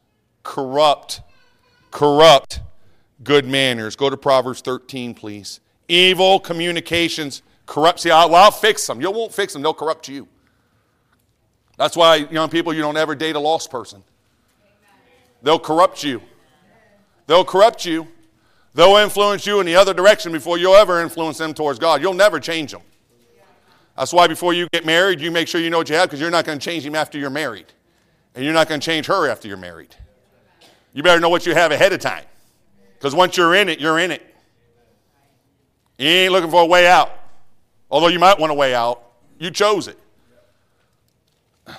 corrupt, 0.43 1.22
corrupt 1.91 2.62
good 3.24 3.45
manners. 3.45 3.95
Go 3.95 4.10
to 4.10 4.17
Proverbs 4.17 4.62
13, 4.62 5.13
please. 5.13 5.60
Evil 5.88 6.39
communications 6.39 7.41
corrupt. 7.65 8.00
See, 8.02 8.10
well, 8.10 8.36
I'll 8.36 8.52
fix 8.52 8.86
them. 8.88 9.02
You 9.02 9.12
won't 9.12 9.34
fix 9.34 9.54
them, 9.54 9.62
they'll 9.62 9.74
corrupt 9.74 10.08
you. 10.08 10.28
That's 11.78 11.95
why, 11.95 12.17
young 12.17 12.50
people, 12.50 12.74
you 12.74 12.82
don't 12.82 12.98
ever 12.98 13.15
date 13.15 13.36
a 13.36 13.39
lost 13.39 13.72
person. 13.72 14.04
They'll 15.41 15.60
corrupt 15.60 16.04
you. 16.04 16.22
They'll 17.30 17.46
corrupt 17.46 17.86
you. 17.86 18.08
They'll 18.74 18.98
influence 18.98 19.46
you 19.46 19.60
in 19.60 19.68
the 19.68 19.76
other 19.76 19.94
direction 19.94 20.32
before 20.32 20.58
you'll 20.58 20.74
ever 20.74 21.00
influence 21.00 21.38
them 21.38 21.54
towards 21.54 21.78
God. 21.78 22.02
You'll 22.02 22.15
never 22.15 22.39
change 22.39 22.72
them. 22.72 22.82
That's 23.96 24.12
why 24.12 24.26
before 24.26 24.52
you 24.52 24.68
get 24.74 24.84
married, 24.84 25.22
you 25.22 25.30
make 25.30 25.48
sure 25.48 25.62
you 25.62 25.70
know 25.70 25.78
what 25.78 25.89
you 25.89 25.96
have 25.96 26.10
because 26.10 26.20
you're 26.20 26.32
not 26.32 26.44
going 26.44 26.58
to 26.58 26.65
change 26.65 26.84
him 26.84 26.96
after 26.96 27.20
you're 27.20 27.30
married. 27.30 27.68
And 28.34 28.44
you're 28.44 28.54
not 28.54 28.68
going 28.68 28.82
to 28.82 28.86
change 28.86 29.06
her 29.06 29.30
after 29.30 29.48
you're 29.48 29.58
married. 29.58 29.96
You 30.92 31.04
better 31.04 31.20
know 31.20 31.30
what 31.30 31.46
you 31.46 31.54
have 31.54 31.72
ahead 31.72 31.94
of 31.94 32.00
time. 32.00 32.24
Because 32.98 33.13
once 33.13 33.38
you're 33.38 33.54
in 33.54 33.70
it, 33.70 33.80
you're 33.80 34.00
in 34.00 34.10
it. 34.10 34.26
You 36.00 36.08
ain't 36.08 36.32
looking 36.32 36.50
for 36.50 36.63
a 36.63 36.65
way 36.65 36.88
out. 36.88 37.12
Although 37.92 38.08
you 38.08 38.18
might 38.18 38.39
want 38.39 38.52
a 38.52 38.56
way 38.56 38.74
out, 38.74 39.04
you 39.38 39.52
chose 39.52 39.88
it. 39.88 40.00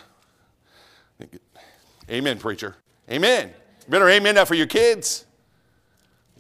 Amen, 2.09 2.39
preacher. 2.39 2.77
Amen. 3.11 3.49
You 3.49 3.91
better 3.91 4.09
amen 4.09 4.37
that 4.37 4.47
for 4.47 4.55
your 4.55 4.69
kids. 4.69 5.27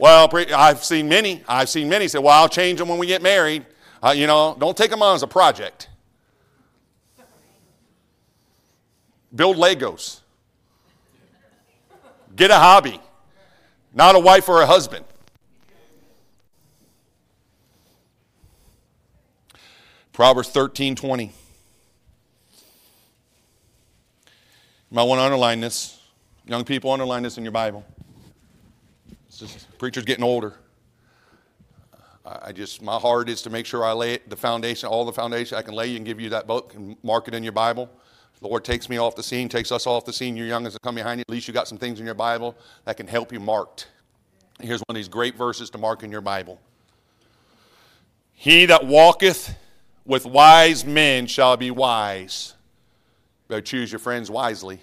Well, 0.00 0.30
I've 0.56 0.82
seen 0.82 1.10
many. 1.10 1.44
I've 1.46 1.68
seen 1.68 1.86
many 1.86 2.08
say, 2.08 2.18
well, 2.18 2.32
I'll 2.32 2.48
change 2.48 2.78
them 2.78 2.88
when 2.88 2.98
we 2.98 3.06
get 3.06 3.20
married. 3.20 3.66
Uh, 4.02 4.12
you 4.12 4.26
know, 4.26 4.56
don't 4.58 4.74
take 4.74 4.88
them 4.88 5.02
on 5.02 5.14
as 5.14 5.22
a 5.22 5.26
project. 5.26 5.90
Build 9.34 9.58
Legos. 9.58 10.20
Get 12.34 12.50
a 12.50 12.54
hobby, 12.54 12.98
not 13.92 14.14
a 14.14 14.18
wife 14.18 14.48
or 14.48 14.62
a 14.62 14.66
husband. 14.66 15.04
Proverbs 20.14 20.48
13 20.48 20.96
20. 20.96 21.24
You 21.24 21.30
might 24.92 25.02
want 25.02 25.18
to 25.18 25.24
underline 25.24 25.60
this. 25.60 26.00
Young 26.46 26.64
people, 26.64 26.90
underline 26.90 27.22
this 27.22 27.36
in 27.36 27.44
your 27.44 27.52
Bible. 27.52 27.84
Just, 29.40 29.78
preacher's 29.78 30.04
getting 30.04 30.22
older. 30.22 30.54
I 32.26 32.52
just, 32.52 32.82
my 32.82 32.98
heart 32.98 33.30
is 33.30 33.40
to 33.42 33.50
make 33.50 33.64
sure 33.64 33.82
I 33.82 33.92
lay 33.92 34.18
the 34.28 34.36
foundation, 34.36 34.90
all 34.90 35.06
the 35.06 35.12
foundation 35.12 35.56
I 35.56 35.62
can 35.62 35.72
lay 35.72 35.86
you 35.86 35.96
and 35.96 36.04
give 36.04 36.20
you 36.20 36.28
that 36.28 36.46
book 36.46 36.74
and 36.74 36.96
mark 37.02 37.26
it 37.26 37.34
in 37.34 37.42
your 37.42 37.54
Bible. 37.54 37.90
The 38.42 38.48
Lord 38.48 38.64
takes 38.64 38.90
me 38.90 38.98
off 38.98 39.16
the 39.16 39.22
scene, 39.22 39.48
takes 39.48 39.72
us 39.72 39.86
off 39.86 40.04
the 40.04 40.12
scene. 40.12 40.36
You're 40.36 40.46
young 40.46 40.66
as 40.66 40.74
to 40.74 40.78
come 40.80 40.94
behind 40.94 41.18
you. 41.18 41.24
At 41.26 41.30
least 41.30 41.48
you 41.48 41.54
got 41.54 41.68
some 41.68 41.78
things 41.78 41.98
in 41.98 42.06
your 42.06 42.14
Bible 42.14 42.54
that 42.84 42.98
can 42.98 43.06
help 43.06 43.32
you 43.32 43.40
marked. 43.40 43.88
Here's 44.60 44.80
one 44.80 44.94
of 44.94 44.96
these 44.96 45.08
great 45.08 45.36
verses 45.36 45.70
to 45.70 45.78
mark 45.78 46.02
in 46.02 46.12
your 46.12 46.20
Bible. 46.20 46.60
He 48.34 48.66
that 48.66 48.86
walketh 48.86 49.54
with 50.04 50.26
wise 50.26 50.84
men 50.84 51.26
shall 51.26 51.56
be 51.56 51.70
wise. 51.70 52.54
Better 53.48 53.62
choose 53.62 53.90
your 53.90 53.98
friends 53.98 54.30
wisely. 54.30 54.80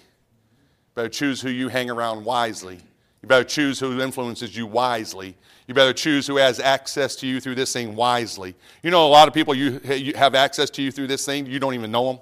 Better 0.96 1.08
choose 1.08 1.40
who 1.40 1.50
you 1.50 1.68
hang 1.68 1.88
around 1.88 2.24
wisely. 2.24 2.80
You 3.22 3.28
better 3.28 3.44
choose 3.44 3.80
who 3.80 4.00
influences 4.00 4.56
you 4.56 4.66
wisely. 4.66 5.36
You 5.66 5.74
better 5.74 5.92
choose 5.92 6.26
who 6.26 6.36
has 6.36 6.60
access 6.60 7.16
to 7.16 7.26
you 7.26 7.40
through 7.40 7.56
this 7.56 7.72
thing 7.72 7.96
wisely. 7.96 8.54
You 8.82 8.90
know, 8.90 9.06
a 9.06 9.08
lot 9.08 9.28
of 9.28 9.34
people 9.34 9.54
you, 9.54 9.80
have 10.14 10.34
access 10.34 10.70
to 10.70 10.82
you 10.82 10.92
through 10.92 11.08
this 11.08 11.26
thing, 11.26 11.46
you 11.46 11.58
don't 11.58 11.74
even 11.74 11.90
know 11.90 12.12
them. 12.12 12.20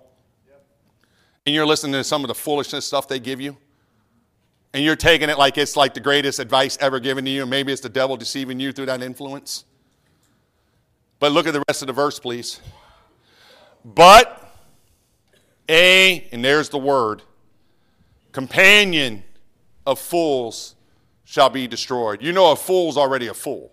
And 1.45 1.55
you're 1.55 1.67
listening 1.67 1.93
to 1.93 2.05
some 2.05 2.25
of 2.25 2.29
the 2.29 2.35
foolishness 2.35 2.87
stuff 2.87 3.07
they 3.07 3.21
give 3.21 3.41
you. 3.41 3.57
And 4.73 4.85
you're 4.85 4.97
taking 4.97 5.29
it 5.29 5.39
like 5.39 5.57
it's 5.59 5.77
like 5.77 5.95
the 5.95 6.01
greatest 6.01 6.39
advice 6.39 6.77
ever 6.81 6.99
given 6.99 7.25
to 7.25 7.31
you, 7.31 7.43
and 7.43 7.51
maybe 7.51 7.73
it's 7.73 7.81
the 7.81 7.89
devil 7.89 8.17
deceiving 8.17 8.59
you 8.59 8.73
through 8.73 8.87
that 8.87 9.03
influence. 9.03 9.65
But 11.19 11.33
look 11.33 11.47
at 11.47 11.53
the 11.53 11.63
rest 11.69 11.83
of 11.83 11.87
the 11.87 11.93
verse, 11.93 12.19
please. 12.19 12.61
But 13.85 14.43
a, 15.69 16.29
and 16.33 16.45
there's 16.45 16.69
the 16.69 16.79
word, 16.79 17.23
companion 18.33 19.23
of 19.87 19.99
fools 19.99 20.76
shall 21.27 21.51
be 21.51 21.67
destroyed. 21.67 22.23
You 22.23 22.33
know, 22.33 22.53
a 22.53 22.57
fool's 22.57 22.97
already 22.97 23.27
a 23.27 23.35
fool. 23.35 23.73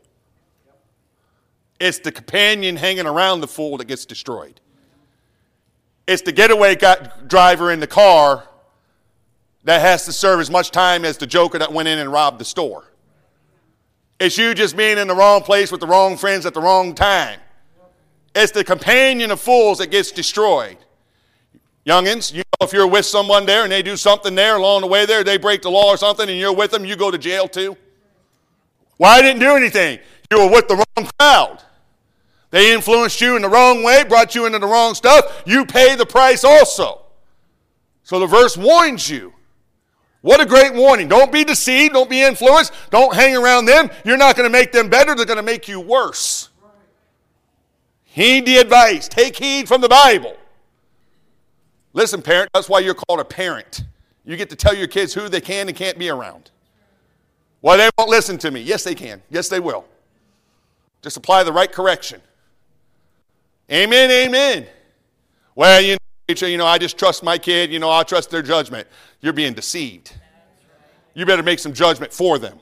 It's 1.79 1.99
the 1.99 2.11
companion 2.11 2.75
hanging 2.75 3.05
around 3.05 3.41
the 3.41 3.47
fool 3.47 3.77
that 3.77 3.85
gets 3.85 4.05
destroyed. 4.05 4.59
It's 6.07 6.23
the 6.23 6.31
getaway 6.31 6.75
driver 7.27 7.71
in 7.71 7.79
the 7.79 7.87
car 7.87 8.43
that 9.63 9.79
has 9.79 10.03
to 10.05 10.11
serve 10.11 10.39
as 10.41 10.49
much 10.49 10.71
time 10.71 11.05
as 11.05 11.17
the 11.17 11.27
joker 11.27 11.59
that 11.59 11.71
went 11.71 11.87
in 11.87 11.99
and 11.99 12.11
robbed 12.11 12.39
the 12.39 12.45
store. 12.45 12.91
It's 14.19 14.37
you 14.37 14.53
just 14.53 14.75
being 14.75 14.97
in 14.97 15.07
the 15.07 15.15
wrong 15.15 15.41
place 15.41 15.71
with 15.71 15.79
the 15.79 15.87
wrong 15.87 16.17
friends 16.17 16.45
at 16.45 16.53
the 16.53 16.61
wrong 16.61 16.95
time. 16.95 17.39
It's 18.35 18.51
the 18.51 18.63
companion 18.63 19.29
of 19.29 19.39
fools 19.39 19.77
that 19.77 19.91
gets 19.91 20.11
destroyed. 20.11 20.77
Youngins, 21.85 22.33
you 22.33 22.41
if 22.63 22.73
you're 22.73 22.87
with 22.87 23.05
someone 23.05 23.45
there 23.45 23.63
and 23.63 23.71
they 23.71 23.81
do 23.81 23.95
something 23.97 24.35
there 24.35 24.55
along 24.55 24.81
the 24.81 24.87
way 24.87 25.05
there, 25.05 25.23
they 25.23 25.37
break 25.37 25.61
the 25.61 25.69
law 25.69 25.89
or 25.89 25.97
something, 25.97 26.29
and 26.29 26.37
you're 26.37 26.53
with 26.53 26.71
them, 26.71 26.85
you 26.85 26.95
go 26.95 27.11
to 27.11 27.17
jail 27.17 27.47
too. 27.47 27.77
Why 28.97 29.17
well, 29.17 29.23
didn't 29.23 29.39
do 29.39 29.55
anything? 29.55 29.99
You 30.31 30.39
were 30.39 30.51
with 30.51 30.67
the 30.67 30.75
wrong 30.75 31.09
crowd. 31.19 31.63
They 32.51 32.73
influenced 32.73 33.19
you 33.19 33.35
in 33.35 33.41
the 33.41 33.49
wrong 33.49 33.83
way, 33.83 34.03
brought 34.03 34.35
you 34.35 34.45
into 34.45 34.59
the 34.59 34.67
wrong 34.67 34.93
stuff. 34.93 35.43
You 35.45 35.65
pay 35.65 35.95
the 35.95 36.05
price 36.05 36.43
also. 36.43 37.01
So 38.03 38.19
the 38.19 38.27
verse 38.27 38.55
warns 38.55 39.09
you. 39.09 39.33
What 40.21 40.39
a 40.39 40.45
great 40.45 40.73
warning. 40.73 41.07
Don't 41.07 41.31
be 41.31 41.43
deceived. 41.43 41.93
Don't 41.93 42.09
be 42.09 42.21
influenced. 42.21 42.71
Don't 42.91 43.13
hang 43.13 43.35
around 43.35 43.65
them. 43.65 43.89
You're 44.05 44.17
not 44.17 44.35
going 44.35 44.47
to 44.47 44.51
make 44.51 44.71
them 44.71 44.87
better. 44.87 45.15
They're 45.15 45.25
going 45.25 45.37
to 45.37 45.43
make 45.43 45.67
you 45.67 45.79
worse. 45.79 46.49
Heed 48.03 48.45
the 48.45 48.57
advice. 48.57 49.07
Take 49.07 49.35
heed 49.35 49.67
from 49.67 49.81
the 49.81 49.89
Bible. 49.89 50.37
Listen, 51.93 52.21
parent, 52.21 52.49
that's 52.53 52.67
why 52.67 52.79
you're 52.79 52.95
called 52.95 53.19
a 53.19 53.25
parent. 53.25 53.83
You 54.25 54.35
get 54.35 54.49
to 54.49 54.55
tell 54.55 54.75
your 54.75 54.87
kids 54.87 55.13
who 55.13 55.29
they 55.29 55.41
can 55.41 55.67
and 55.67 55.77
can't 55.77 55.97
be 55.97 56.09
around. 56.09 56.51
Well, 57.61 57.77
they 57.77 57.89
won't 57.97 58.09
listen 58.09 58.37
to 58.39 58.51
me. 58.51 58.61
Yes, 58.61 58.83
they 58.83 58.95
can. 58.95 59.21
Yes, 59.29 59.47
they 59.47 59.59
will. 59.59 59.85
Just 61.01 61.17
apply 61.17 61.43
the 61.43 61.53
right 61.53 61.71
correction. 61.71 62.21
Amen, 63.71 64.09
amen. 64.11 64.65
Well, 65.55 65.81
you 65.81 65.97
know, 66.29 66.47
you 66.47 66.57
know, 66.57 66.65
I 66.65 66.77
just 66.77 66.97
trust 66.97 67.23
my 67.23 67.37
kid. 67.37 67.71
You 67.71 67.79
know, 67.79 67.91
I 67.91 68.03
trust 68.03 68.29
their 68.29 68.41
judgment. 68.41 68.87
You're 69.21 69.33
being 69.33 69.53
deceived. 69.53 70.13
You 71.13 71.25
better 71.25 71.43
make 71.43 71.59
some 71.59 71.73
judgment 71.73 72.11
for 72.11 72.39
them. 72.39 72.59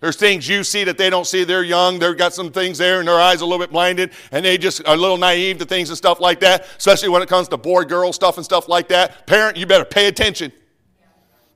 There's 0.00 0.16
things 0.16 0.48
you 0.48 0.64
see 0.64 0.84
that 0.84 0.96
they 0.96 1.10
don't 1.10 1.26
see. 1.26 1.44
They're 1.44 1.62
young. 1.62 1.98
They've 1.98 2.16
got 2.16 2.32
some 2.32 2.50
things 2.50 2.78
there, 2.78 3.00
and 3.00 3.08
their 3.08 3.20
eyes 3.20 3.42
a 3.42 3.44
little 3.44 3.58
bit 3.58 3.70
blinded, 3.70 4.12
and 4.32 4.44
they 4.44 4.56
just 4.56 4.86
are 4.86 4.94
a 4.94 4.96
little 4.96 5.18
naive 5.18 5.58
to 5.58 5.66
things 5.66 5.90
and 5.90 5.96
stuff 5.98 6.20
like 6.20 6.40
that, 6.40 6.66
especially 6.78 7.10
when 7.10 7.20
it 7.20 7.28
comes 7.28 7.48
to 7.48 7.56
boy 7.58 7.84
girl 7.84 8.12
stuff 8.12 8.36
and 8.36 8.44
stuff 8.44 8.66
like 8.68 8.88
that. 8.88 9.26
Parent, 9.26 9.58
you 9.58 9.66
better 9.66 9.84
pay 9.84 10.06
attention. 10.06 10.52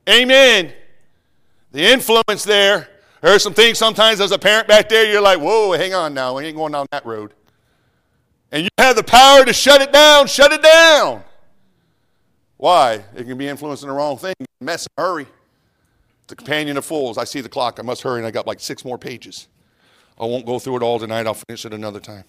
Amen. 0.07 0.73
The 1.71 1.91
influence 1.91 2.43
there 2.43 2.87
There 3.25 3.33
are 3.33 3.39
some 3.39 3.55
things 3.55 3.79
sometimes 3.79 4.21
as 4.21 4.31
a 4.31 4.37
parent 4.37 4.67
back 4.67 4.87
there, 4.87 5.03
you're 5.11 5.19
like, 5.19 5.39
whoa, 5.39 5.71
hang 5.71 5.95
on 5.95 6.13
now. 6.13 6.37
We 6.37 6.45
ain't 6.45 6.55
going 6.55 6.73
down 6.73 6.85
that 6.91 7.07
road. 7.07 7.33
And 8.51 8.61
you 8.61 8.69
have 8.77 8.95
the 8.95 9.03
power 9.03 9.43
to 9.43 9.51
shut 9.51 9.81
it 9.81 9.91
down, 9.91 10.27
shut 10.27 10.51
it 10.51 10.61
down. 10.61 11.23
Why? 12.57 13.03
It 13.15 13.23
can 13.23 13.35
be 13.35 13.47
influencing 13.47 13.89
the 13.89 13.95
wrong 13.95 14.19
thing. 14.19 14.35
Mess, 14.61 14.87
hurry. 14.95 15.25
The 16.27 16.35
companion 16.35 16.77
of 16.77 16.85
fools. 16.85 17.17
I 17.17 17.23
see 17.23 17.41
the 17.41 17.49
clock. 17.49 17.79
I 17.79 17.83
must 17.83 18.01
hurry, 18.01 18.19
and 18.19 18.27
I 18.27 18.31
got 18.31 18.47
like 18.47 18.59
six 18.59 18.83
more 18.83 18.97
pages. 18.97 19.47
I 20.19 20.25
won't 20.25 20.45
go 20.45 20.59
through 20.59 20.77
it 20.77 20.83
all 20.83 20.99
tonight. 20.99 21.27
I'll 21.27 21.33
finish 21.33 21.65
it 21.65 21.73
another 21.73 21.99
time. 21.99 22.23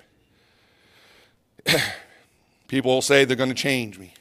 People 2.68 3.00
say 3.00 3.24
they're 3.24 3.36
going 3.36 3.48
to 3.48 3.54
change 3.54 3.98
me. 3.98 4.12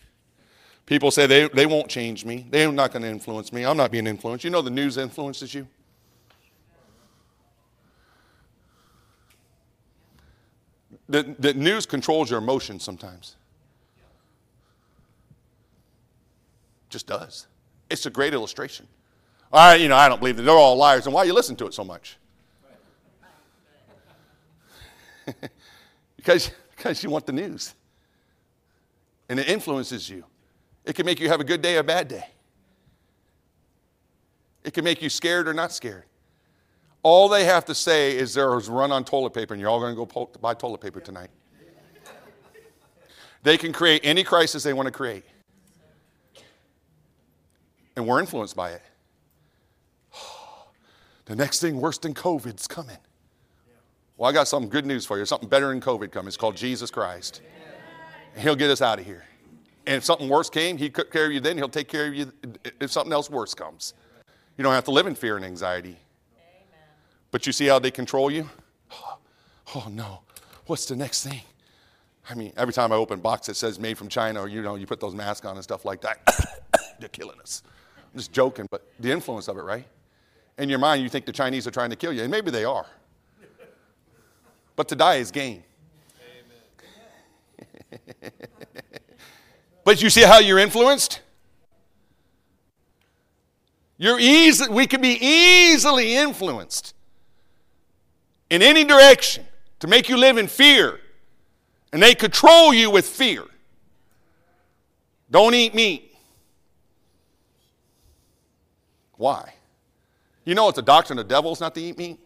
People 0.86 1.10
say 1.10 1.26
they, 1.26 1.48
they 1.50 1.66
won't 1.66 1.90
change 1.90 2.26
me. 2.26 2.46
They're 2.50 2.72
not 2.72 2.92
going 2.92 3.02
to 3.02 3.10
influence 3.10 3.52
me. 3.52 3.66
I'm 3.66 3.78
not 3.78 3.92
being 3.92 4.06
influenced. 4.06 4.44
You 4.44 4.52
know 4.52 4.62
the 4.62 4.70
news 4.70 4.98
influences 4.98 5.54
you? 5.54 5.68
The, 11.10 11.36
the 11.38 11.54
news 11.54 11.86
controls 11.86 12.30
your 12.30 12.40
emotions 12.40 12.84
sometimes. 12.84 13.36
Just 16.90 17.08
does. 17.08 17.48
It's 17.90 18.06
a 18.06 18.10
great 18.10 18.34
illustration. 18.34 18.88
I, 19.52 19.76
you 19.76 19.88
know, 19.88 19.96
I 19.96 20.10
don't 20.10 20.20
believe 20.20 20.38
that 20.38 20.44
they're 20.44 20.54
all 20.54 20.76
liars, 20.76 21.06
and 21.06 21.14
why 21.14 21.24
you 21.24 21.34
listen 21.34 21.56
to 21.58 21.66
it 21.68 21.74
so 21.74 21.84
much? 21.84 22.18
because, 26.18 26.52
because 26.76 27.04
you 27.04 27.10
want 27.10 27.26
the 27.26 27.34
news. 27.34 27.74
And 29.30 29.40
it 29.40 29.48
influences 29.48 30.10
you. 30.10 30.24
It 30.84 30.94
can 30.94 31.06
make 31.06 31.20
you 31.20 31.30
have 31.30 31.40
a 31.40 31.44
good 31.44 31.62
day 31.62 31.78
or 31.78 31.80
a 31.80 31.84
bad 31.84 32.08
day. 32.08 32.26
It 34.64 34.74
can 34.74 34.84
make 34.84 35.02
you 35.02 35.10
scared 35.10 35.48
or 35.48 35.54
not 35.54 35.72
scared. 35.72 36.04
All 37.04 37.30
they 37.30 37.46
have 37.46 37.66
to 37.66 37.76
say 37.76 38.18
is 38.18 38.34
there's 38.34 38.68
run 38.68 38.92
on 38.92 39.06
toilet 39.06 39.32
paper, 39.32 39.54
and 39.54 39.62
you're 39.62 39.70
all 39.70 39.80
going 39.80 39.96
to 39.96 40.06
go 40.06 40.30
buy 40.42 40.56
toilet 40.56 40.82
paper 40.82 41.00
tonight. 41.00 41.30
They 43.44 43.58
can 43.60 43.72
create 43.72 44.02
any 44.04 44.24
crisis 44.24 44.64
they 44.64 44.74
want 44.74 44.88
to 44.88 44.92
create. 44.92 45.24
And 47.96 48.08
we're 48.08 48.20
influenced 48.20 48.56
by 48.56 48.72
it. 48.72 48.82
The 51.26 51.36
next 51.36 51.60
thing 51.60 51.82
worse 51.82 51.98
than 51.98 52.14
COVID's 52.14 52.68
coming. 52.68 52.98
Well, 54.18 54.30
I 54.30 54.34
got 54.34 54.48
some 54.48 54.68
good 54.68 54.86
news 54.86 55.06
for 55.06 55.18
you. 55.18 55.26
Something 55.26 55.50
better 55.50 55.68
than 55.70 55.82
COVID 55.82 56.12
coming. 56.12 56.28
It's 56.28 56.38
called 56.38 56.56
Jesus 56.56 56.90
Christ. 56.90 57.42
He'll 58.38 58.56
get 58.56 58.70
us 58.70 58.82
out 58.82 59.00
of 59.00 59.06
here. 59.06 59.26
And 59.88 59.96
if 59.98 60.06
something 60.06 60.30
worse 60.30 60.50
came, 60.50 60.78
he 60.78 60.90
took 60.90 61.12
care 61.12 61.26
of 61.26 61.32
you 61.32 61.40
then. 61.40 61.58
He'll 61.58 61.70
take 61.70 61.88
care 61.88 62.08
of 62.08 62.16
you 62.16 62.32
if 62.80 62.92
something 62.92 63.14
else 63.14 63.30
worse 63.30 63.54
comes. 63.54 63.94
You 64.58 64.64
don't 64.64 64.74
have 64.74 64.86
to 64.86 64.92
live 64.92 65.08
in 65.08 65.16
fear 65.16 65.36
and 65.36 65.46
anxiety. 65.46 65.98
But 67.32 67.46
you 67.46 67.52
see 67.52 67.66
how 67.66 67.80
they 67.80 67.92
control 67.92 68.32
you? 68.32 68.50
Oh, 68.92 69.18
oh, 69.76 69.88
no. 69.92 70.22
What's 70.68 70.86
the 70.86 70.96
next 70.96 71.24
thing? 71.28 71.42
I 72.30 72.34
mean, 72.34 72.54
every 72.58 72.74
time 72.74 72.92
I 72.92 72.96
open 72.96 73.20
a 73.20 73.22
box 73.22 73.48
that 73.48 73.56
says 73.56 73.80
made 73.80 73.98
from 73.98 74.08
China, 74.08 74.42
or 74.42 74.48
you 74.48 74.62
know, 74.62 74.76
you 74.76 74.88
put 74.88 75.00
those 75.00 75.14
masks 75.14 75.46
on 75.46 75.56
and 75.56 75.64
stuff 75.64 75.86
like 75.86 76.02
that, 76.02 76.20
they're 77.00 77.10
killing 77.10 77.40
us. 77.40 77.62
I'm 77.98 78.18
just 78.18 78.32
joking, 78.32 78.68
but 78.72 78.88
the 79.00 79.12
influence 79.12 79.48
of 79.48 79.58
it, 79.58 79.62
right? 79.62 79.86
In 80.58 80.70
your 80.70 80.80
mind, 80.80 81.04
you 81.04 81.10
think 81.10 81.26
the 81.26 81.34
Chinese 81.34 81.68
are 81.68 81.72
trying 81.72 81.90
to 81.90 81.96
kill 81.96 82.14
you, 82.14 82.22
and 82.22 82.32
maybe 82.32 82.50
they 82.52 82.64
are. 82.64 82.86
But 84.76 84.88
to 84.90 84.96
die 84.96 85.16
is 85.16 85.32
gain. 85.32 85.64
but 89.84 90.02
you 90.02 90.10
see 90.10 90.22
how 90.22 90.40
you're 90.40 90.60
influenced? 90.60 91.22
You're 93.98 94.20
easy, 94.20 94.70
we 94.70 94.88
can 94.88 95.02
be 95.02 95.18
easily 95.22 96.16
influenced 96.16 96.94
in 98.50 98.62
any 98.62 98.84
direction 98.84 99.46
to 99.80 99.88
make 99.88 100.10
you 100.10 100.18
live 100.18 100.38
in 100.38 100.48
fear. 100.48 101.00
And 101.94 102.04
they 102.04 102.14
control 102.14 102.74
you 102.74 102.90
with 102.92 103.06
fear. 103.06 103.44
Don't 105.32 105.54
eat 105.54 105.74
meat. 105.74 106.14
Why? 109.18 109.55
You 110.46 110.56
know 110.56 110.70
it's 110.70 110.78
a 110.78 110.84
doctrine 110.84 111.20
of 111.20 111.28
devils 111.28 111.60
not 111.60 111.76
to 111.76 111.82
eat 111.82 111.98
meat? 111.98 112.20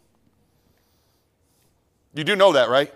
You 2.13 2.23
do 2.23 2.35
know 2.35 2.51
that, 2.53 2.69
right? 2.69 2.93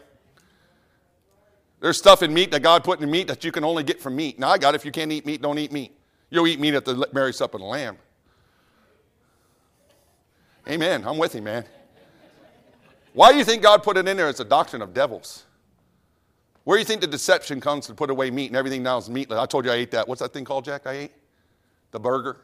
There's 1.80 1.98
stuff 1.98 2.24
in 2.24 2.34
meat 2.34 2.52
that 2.52 2.62
God 2.62 2.84
put 2.84 3.02
in 3.02 3.10
meat 3.10 3.28
that 3.28 3.44
you 3.44 3.52
can 3.52 3.64
only 3.64 3.84
get 3.84 4.02
from 4.02 4.16
meat. 4.16 4.40
Now, 4.40 4.50
I 4.50 4.58
got 4.58 4.74
it. 4.74 4.78
If 4.78 4.86
you 4.86 4.92
can't 4.92 5.12
eat 5.12 5.26
meat, 5.26 5.42
don't 5.42 5.58
eat 5.58 5.72
meat. 5.72 5.96
You'll 6.30 6.48
eat 6.48 6.60
meat 6.60 6.74
at 6.74 6.86
the 6.86 7.08
marriage 7.14 7.36
supper 7.36 7.58
of 7.58 7.62
the 7.62 7.68
Lamb. 7.68 7.98
Amen. 10.68 11.04
I'm 11.06 11.18
with 11.18 11.36
you, 11.36 11.42
man. 11.42 11.66
Why 13.14 13.32
do 13.32 13.38
you 13.38 13.44
think 13.44 13.62
God 13.62 13.84
put 13.84 13.98
it 13.98 14.08
in 14.08 14.18
there 14.18 14.28
as 14.28 14.40
a 14.40 14.46
doctrine 14.46 14.82
of 14.82 14.94
devils? 14.94 15.44
Where 16.64 16.78
do 16.78 16.80
you 16.80 16.86
think 16.86 17.02
the 17.02 17.08
deception 17.08 17.60
comes 17.60 17.88
to 17.88 17.94
put 17.94 18.10
away 18.10 18.32
meat 18.32 18.48
and 18.48 18.56
everything 18.56 18.82
now 18.82 18.98
is 18.98 19.10
meatless? 19.10 19.38
I 19.38 19.46
told 19.46 19.66
you 19.66 19.72
I 19.72 19.76
ate 19.76 19.92
that. 19.92 20.08
What's 20.08 20.22
that 20.22 20.34
thing 20.34 20.46
called, 20.46 20.66
Jack? 20.66 20.88
I 20.88 20.94
ate? 20.94 21.12
The 21.92 22.00
burger 22.00 22.38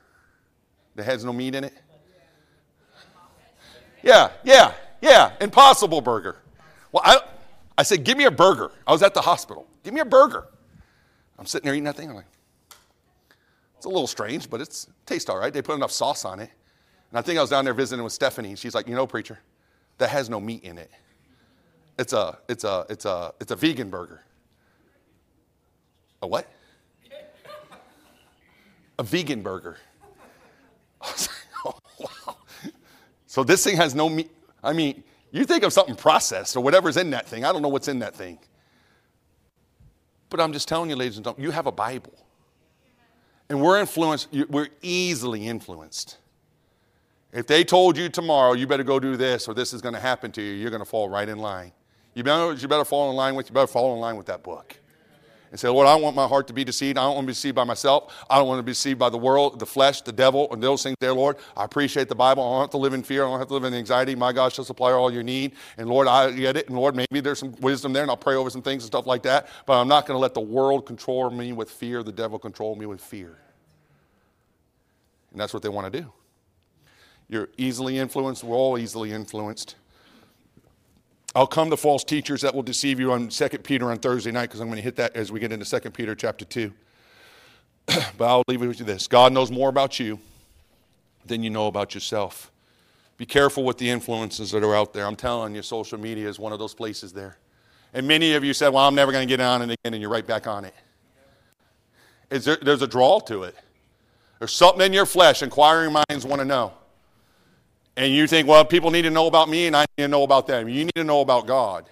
that 0.95 1.05
has 1.05 1.23
no 1.23 1.33
meat 1.33 1.55
in 1.55 1.63
it? 1.63 1.73
Yeah, 4.03 4.31
yeah, 4.43 4.73
yeah. 5.01 5.33
Impossible 5.41 6.01
burger. 6.01 6.37
Well, 6.91 7.03
I, 7.05 7.19
I 7.77 7.83
said, 7.83 8.03
give 8.03 8.17
me 8.17 8.25
a 8.25 8.31
burger. 8.31 8.71
I 8.85 8.91
was 8.91 9.03
at 9.03 9.13
the 9.13 9.21
hospital. 9.21 9.67
Give 9.83 9.93
me 9.93 10.01
a 10.01 10.05
burger. 10.05 10.47
I'm 11.37 11.45
sitting 11.45 11.65
there 11.65 11.73
eating 11.73 11.85
that 11.85 11.95
thing. 11.95 12.09
I'm 12.09 12.15
like, 12.15 12.25
it's 13.77 13.85
a 13.85 13.89
little 13.89 14.07
strange, 14.07 14.49
but 14.49 14.59
it's, 14.59 14.85
it 14.85 14.93
tastes 15.05 15.29
all 15.29 15.37
right. 15.37 15.53
They 15.53 15.61
put 15.61 15.75
enough 15.75 15.91
sauce 15.91 16.25
on 16.25 16.39
it. 16.39 16.49
And 17.11 17.17
I 17.17 17.21
think 17.21 17.37
I 17.37 17.41
was 17.41 17.49
down 17.49 17.63
there 17.63 17.73
visiting 17.73 18.03
with 18.03 18.11
Stephanie, 18.11 18.49
and 18.49 18.59
she's 18.59 18.75
like, 18.75 18.87
you 18.87 18.95
know, 18.95 19.07
preacher, 19.07 19.39
that 19.97 20.09
has 20.09 20.29
no 20.29 20.39
meat 20.39 20.63
in 20.63 20.77
it. 20.77 20.91
It's 21.97 22.13
a, 22.13 22.37
it's 22.47 22.65
a, 22.65 22.85
it's 22.89 23.05
a, 23.05 23.33
it's 23.39 23.51
a 23.51 23.55
vegan 23.55 23.89
burger. 23.89 24.21
A 26.21 26.27
what? 26.27 26.51
A 28.99 29.03
vegan 29.03 29.41
burger. 29.41 29.77
So 33.29 33.43
this 33.43 33.63
thing 33.63 33.77
has 33.77 33.93
no 33.93 34.09
meat. 34.09 34.31
I 34.63 34.73
mean, 34.73 35.03
you 35.29 35.45
think 35.45 35.63
of 35.63 35.71
something 35.71 35.95
processed 35.95 36.57
or 36.57 36.61
whatever's 36.61 36.97
in 36.97 37.11
that 37.11 37.27
thing. 37.27 37.45
I 37.45 37.51
don't 37.53 37.61
know 37.61 37.69
what's 37.69 37.87
in 37.87 37.99
that 37.99 38.15
thing. 38.15 38.39
But 40.31 40.41
I'm 40.41 40.51
just 40.51 40.67
telling 40.67 40.89
you, 40.89 40.95
ladies 40.95 41.17
and 41.17 41.23
gentlemen, 41.23 41.43
you 41.43 41.51
have 41.51 41.67
a 41.67 41.71
Bible. 41.71 42.25
And 43.47 43.61
we're 43.61 43.79
influenced, 43.79 44.29
we're 44.49 44.69
easily 44.81 45.45
influenced. 45.45 46.17
If 47.31 47.45
they 47.45 47.63
told 47.63 47.99
you 47.99 48.09
tomorrow, 48.09 48.53
you 48.53 48.65
better 48.65 48.83
go 48.83 48.99
do 48.99 49.15
this 49.15 49.47
or 49.47 49.53
this 49.53 49.73
is 49.73 49.81
going 49.83 49.93
to 49.93 50.01
happen 50.01 50.31
to 50.31 50.41
you, 50.41 50.53
you're 50.53 50.71
going 50.71 50.81
to 50.81 50.89
fall 50.89 51.07
right 51.07 51.29
in 51.29 51.37
line. 51.37 51.71
You 52.15 52.23
better, 52.23 52.53
you 52.53 52.67
better 52.67 52.83
fall 52.83 53.11
in 53.11 53.15
line 53.15 53.35
with, 53.35 53.47
you 53.47 53.53
better 53.53 53.67
fall 53.67 53.93
in 53.93 53.99
line 53.99 54.17
with 54.17 54.25
that 54.25 54.41
book. 54.41 54.75
And 55.51 55.59
say, 55.59 55.67
Lord, 55.67 55.87
I 55.87 55.93
don't 55.93 56.03
want 56.03 56.15
my 56.15 56.27
heart 56.27 56.47
to 56.47 56.53
be 56.53 56.63
deceived. 56.63 56.97
I 56.97 57.01
don't 57.01 57.15
want 57.15 57.25
to 57.25 57.27
be 57.27 57.33
deceived 57.33 57.55
by 57.55 57.63
myself. 57.63 58.13
I 58.29 58.37
don't 58.37 58.47
want 58.47 58.59
to 58.59 58.63
be 58.63 58.71
deceived 58.71 58.99
by 58.99 59.09
the 59.09 59.17
world, 59.17 59.59
the 59.59 59.65
flesh, 59.65 60.01
the 60.01 60.11
devil, 60.11 60.51
and 60.53 60.61
those 60.61 60.83
things 60.83 60.95
there, 60.99 61.13
Lord. 61.13 61.37
I 61.57 61.63
appreciate 61.65 62.07
the 62.07 62.15
Bible. 62.15 62.43
I 62.43 62.51
don't 62.51 62.61
have 62.61 62.69
to 62.71 62.77
live 62.77 62.93
in 62.93 63.01
fear. 63.01 63.25
I 63.25 63.29
don't 63.29 63.39
have 63.39 63.47
to 63.47 63.55
live 63.55 63.63
in 63.63 63.73
anxiety. 63.73 64.13
My 64.13 64.31
God 64.31 64.53
shall 64.53 64.63
supply 64.63 64.91
all 64.91 65.11
your 65.11 65.23
need. 65.23 65.53
And 65.77 65.89
Lord, 65.89 66.07
I 66.07 66.31
get 66.31 66.55
it. 66.55 66.67
And 66.67 66.77
Lord, 66.77 66.95
maybe 66.95 67.19
there's 67.19 67.39
some 67.39 67.55
wisdom 67.61 67.93
there, 67.93 68.03
and 68.03 68.11
I'll 68.11 68.17
pray 68.17 68.35
over 68.35 68.51
some 68.51 68.61
things 68.61 68.83
and 68.83 68.87
stuff 68.87 69.07
like 69.07 69.23
that. 69.23 69.49
But 69.65 69.81
I'm 69.81 69.87
not 69.87 70.05
going 70.05 70.15
to 70.15 70.21
let 70.21 70.35
the 70.35 70.39
world 70.41 70.85
control 70.85 71.31
me 71.31 71.51
with 71.51 71.71
fear, 71.71 72.03
the 72.03 72.11
devil 72.11 72.37
control 72.37 72.75
me 72.75 72.85
with 72.85 73.01
fear. 73.01 73.37
And 75.31 75.39
that's 75.39 75.53
what 75.53 75.63
they 75.63 75.69
want 75.69 75.91
to 75.91 76.01
do. 76.01 76.11
You're 77.27 77.49
easily 77.57 77.97
influenced. 77.97 78.43
We're 78.43 78.55
all 78.55 78.77
easily 78.77 79.11
influenced. 79.11 79.75
I'll 81.35 81.47
come 81.47 81.69
to 81.69 81.77
false 81.77 82.03
teachers 82.03 82.41
that 82.41 82.55
will 82.55 82.63
deceive 82.63 82.99
you 82.99 83.11
on 83.11 83.29
2 83.29 83.49
Peter 83.59 83.91
on 83.91 83.99
Thursday 83.99 84.31
night 84.31 84.47
because 84.47 84.59
I'm 84.59 84.67
going 84.67 84.77
to 84.77 84.83
hit 84.83 84.95
that 84.95 85.15
as 85.15 85.31
we 85.31 85.39
get 85.39 85.51
into 85.51 85.65
2 85.65 85.91
Peter 85.91 86.15
chapter 86.15 86.45
2. 86.45 86.73
but 88.17 88.21
I'll 88.21 88.43
leave 88.47 88.61
it 88.61 88.67
with 88.67 88.79
you 88.79 88.85
this 88.85 89.07
God 89.07 89.33
knows 89.33 89.51
more 89.51 89.69
about 89.69 89.99
you 89.99 90.19
than 91.25 91.43
you 91.43 91.49
know 91.49 91.67
about 91.67 91.93
yourself. 91.93 92.51
Be 93.17 93.25
careful 93.25 93.63
with 93.63 93.77
the 93.77 93.89
influences 93.89 94.51
that 94.51 94.63
are 94.63 94.75
out 94.75 94.93
there. 94.93 95.05
I'm 95.05 95.15
telling 95.15 95.53
you, 95.53 95.61
social 95.61 95.99
media 95.99 96.29
is 96.29 96.39
one 96.39 96.53
of 96.53 96.59
those 96.59 96.73
places 96.73 97.11
there. 97.11 97.37
And 97.93 98.07
many 98.07 98.33
of 98.33 98.43
you 98.43 98.53
said, 98.53 98.69
Well, 98.69 98.85
I'm 98.85 98.95
never 98.95 99.11
going 99.11 99.27
to 99.27 99.31
get 99.31 99.41
on 99.41 99.61
it 99.61 99.65
again, 99.65 99.93
and 99.93 100.01
you're 100.01 100.09
right 100.09 100.25
back 100.25 100.47
on 100.47 100.65
it. 100.65 100.73
There, 102.29 102.57
there's 102.61 102.81
a 102.81 102.87
draw 102.87 103.19
to 103.21 103.43
it. 103.43 103.55
There's 104.37 104.53
something 104.53 104.85
in 104.85 104.93
your 104.93 105.05
flesh, 105.05 105.43
inquiring 105.43 105.93
minds 105.93 106.25
want 106.25 106.39
to 106.39 106.45
know. 106.45 106.73
And 107.99 108.13
you 108.13 108.27
think, 108.27 108.47
well, 108.47 108.63
people 108.63 108.91
need 108.91 109.01
to 109.01 109.09
know 109.09 109.27
about 109.27 109.49
me 109.49 109.67
and 109.67 109.75
I 109.75 109.81
need 109.97 110.05
to 110.05 110.07
know 110.07 110.23
about 110.23 110.47
them. 110.47 110.69
You 110.69 110.85
need 110.85 110.95
to 110.95 111.03
know 111.03 111.19
about 111.19 111.47
God. 111.47 111.89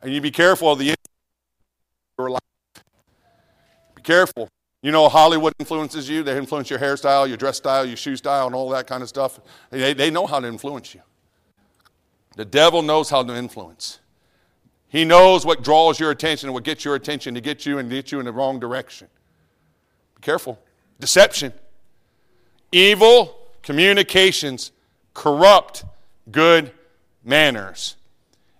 And 0.00 0.10
you 0.10 0.22
be 0.22 0.30
careful 0.30 0.72
of 0.72 0.78
the 0.78 0.94
your 2.18 2.30
life. 2.30 2.40
Be 3.94 4.00
careful. 4.00 4.48
You 4.80 4.92
know, 4.92 5.10
Hollywood 5.10 5.52
influences 5.58 6.08
you. 6.08 6.22
They 6.22 6.38
influence 6.38 6.70
your 6.70 6.78
hairstyle, 6.78 7.28
your 7.28 7.36
dress 7.36 7.58
style, 7.58 7.84
your 7.84 7.98
shoe 7.98 8.16
style, 8.16 8.46
and 8.46 8.54
all 8.54 8.70
that 8.70 8.86
kind 8.86 9.02
of 9.02 9.10
stuff. 9.10 9.38
They, 9.68 9.92
they 9.92 10.10
know 10.10 10.26
how 10.26 10.40
to 10.40 10.48
influence 10.48 10.94
you. 10.94 11.02
The 12.36 12.46
devil 12.46 12.80
knows 12.80 13.10
how 13.10 13.22
to 13.22 13.36
influence. 13.36 13.98
He 14.88 15.04
knows 15.04 15.44
what 15.44 15.62
draws 15.62 16.00
your 16.00 16.12
attention 16.12 16.48
and 16.48 16.54
what 16.54 16.64
gets 16.64 16.82
your 16.82 16.94
attention 16.94 17.34
to 17.34 17.42
get 17.42 17.66
you 17.66 17.76
and 17.76 17.90
get 17.90 18.10
you 18.10 18.20
in 18.20 18.24
the 18.24 18.32
wrong 18.32 18.58
direction. 18.58 19.08
Be 20.14 20.22
careful. 20.22 20.58
Deception. 20.98 21.52
Evil 22.72 23.36
communications 23.62 24.72
corrupt 25.16 25.82
good 26.30 26.70
manners. 27.24 27.96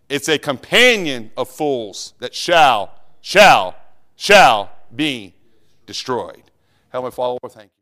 It's 0.09 0.27
a 0.27 0.39
companion 0.39 1.31
of 1.37 1.51
fools 1.51 2.15
that 2.19 2.35
shall, 2.35 2.93
shall, 3.21 3.77
shall 4.17 4.71
be 4.95 5.35
destroyed. 5.85 6.51
Heavenly 6.89 7.13
Father, 7.13 7.39
thank 7.51 7.67
you. 7.67 7.76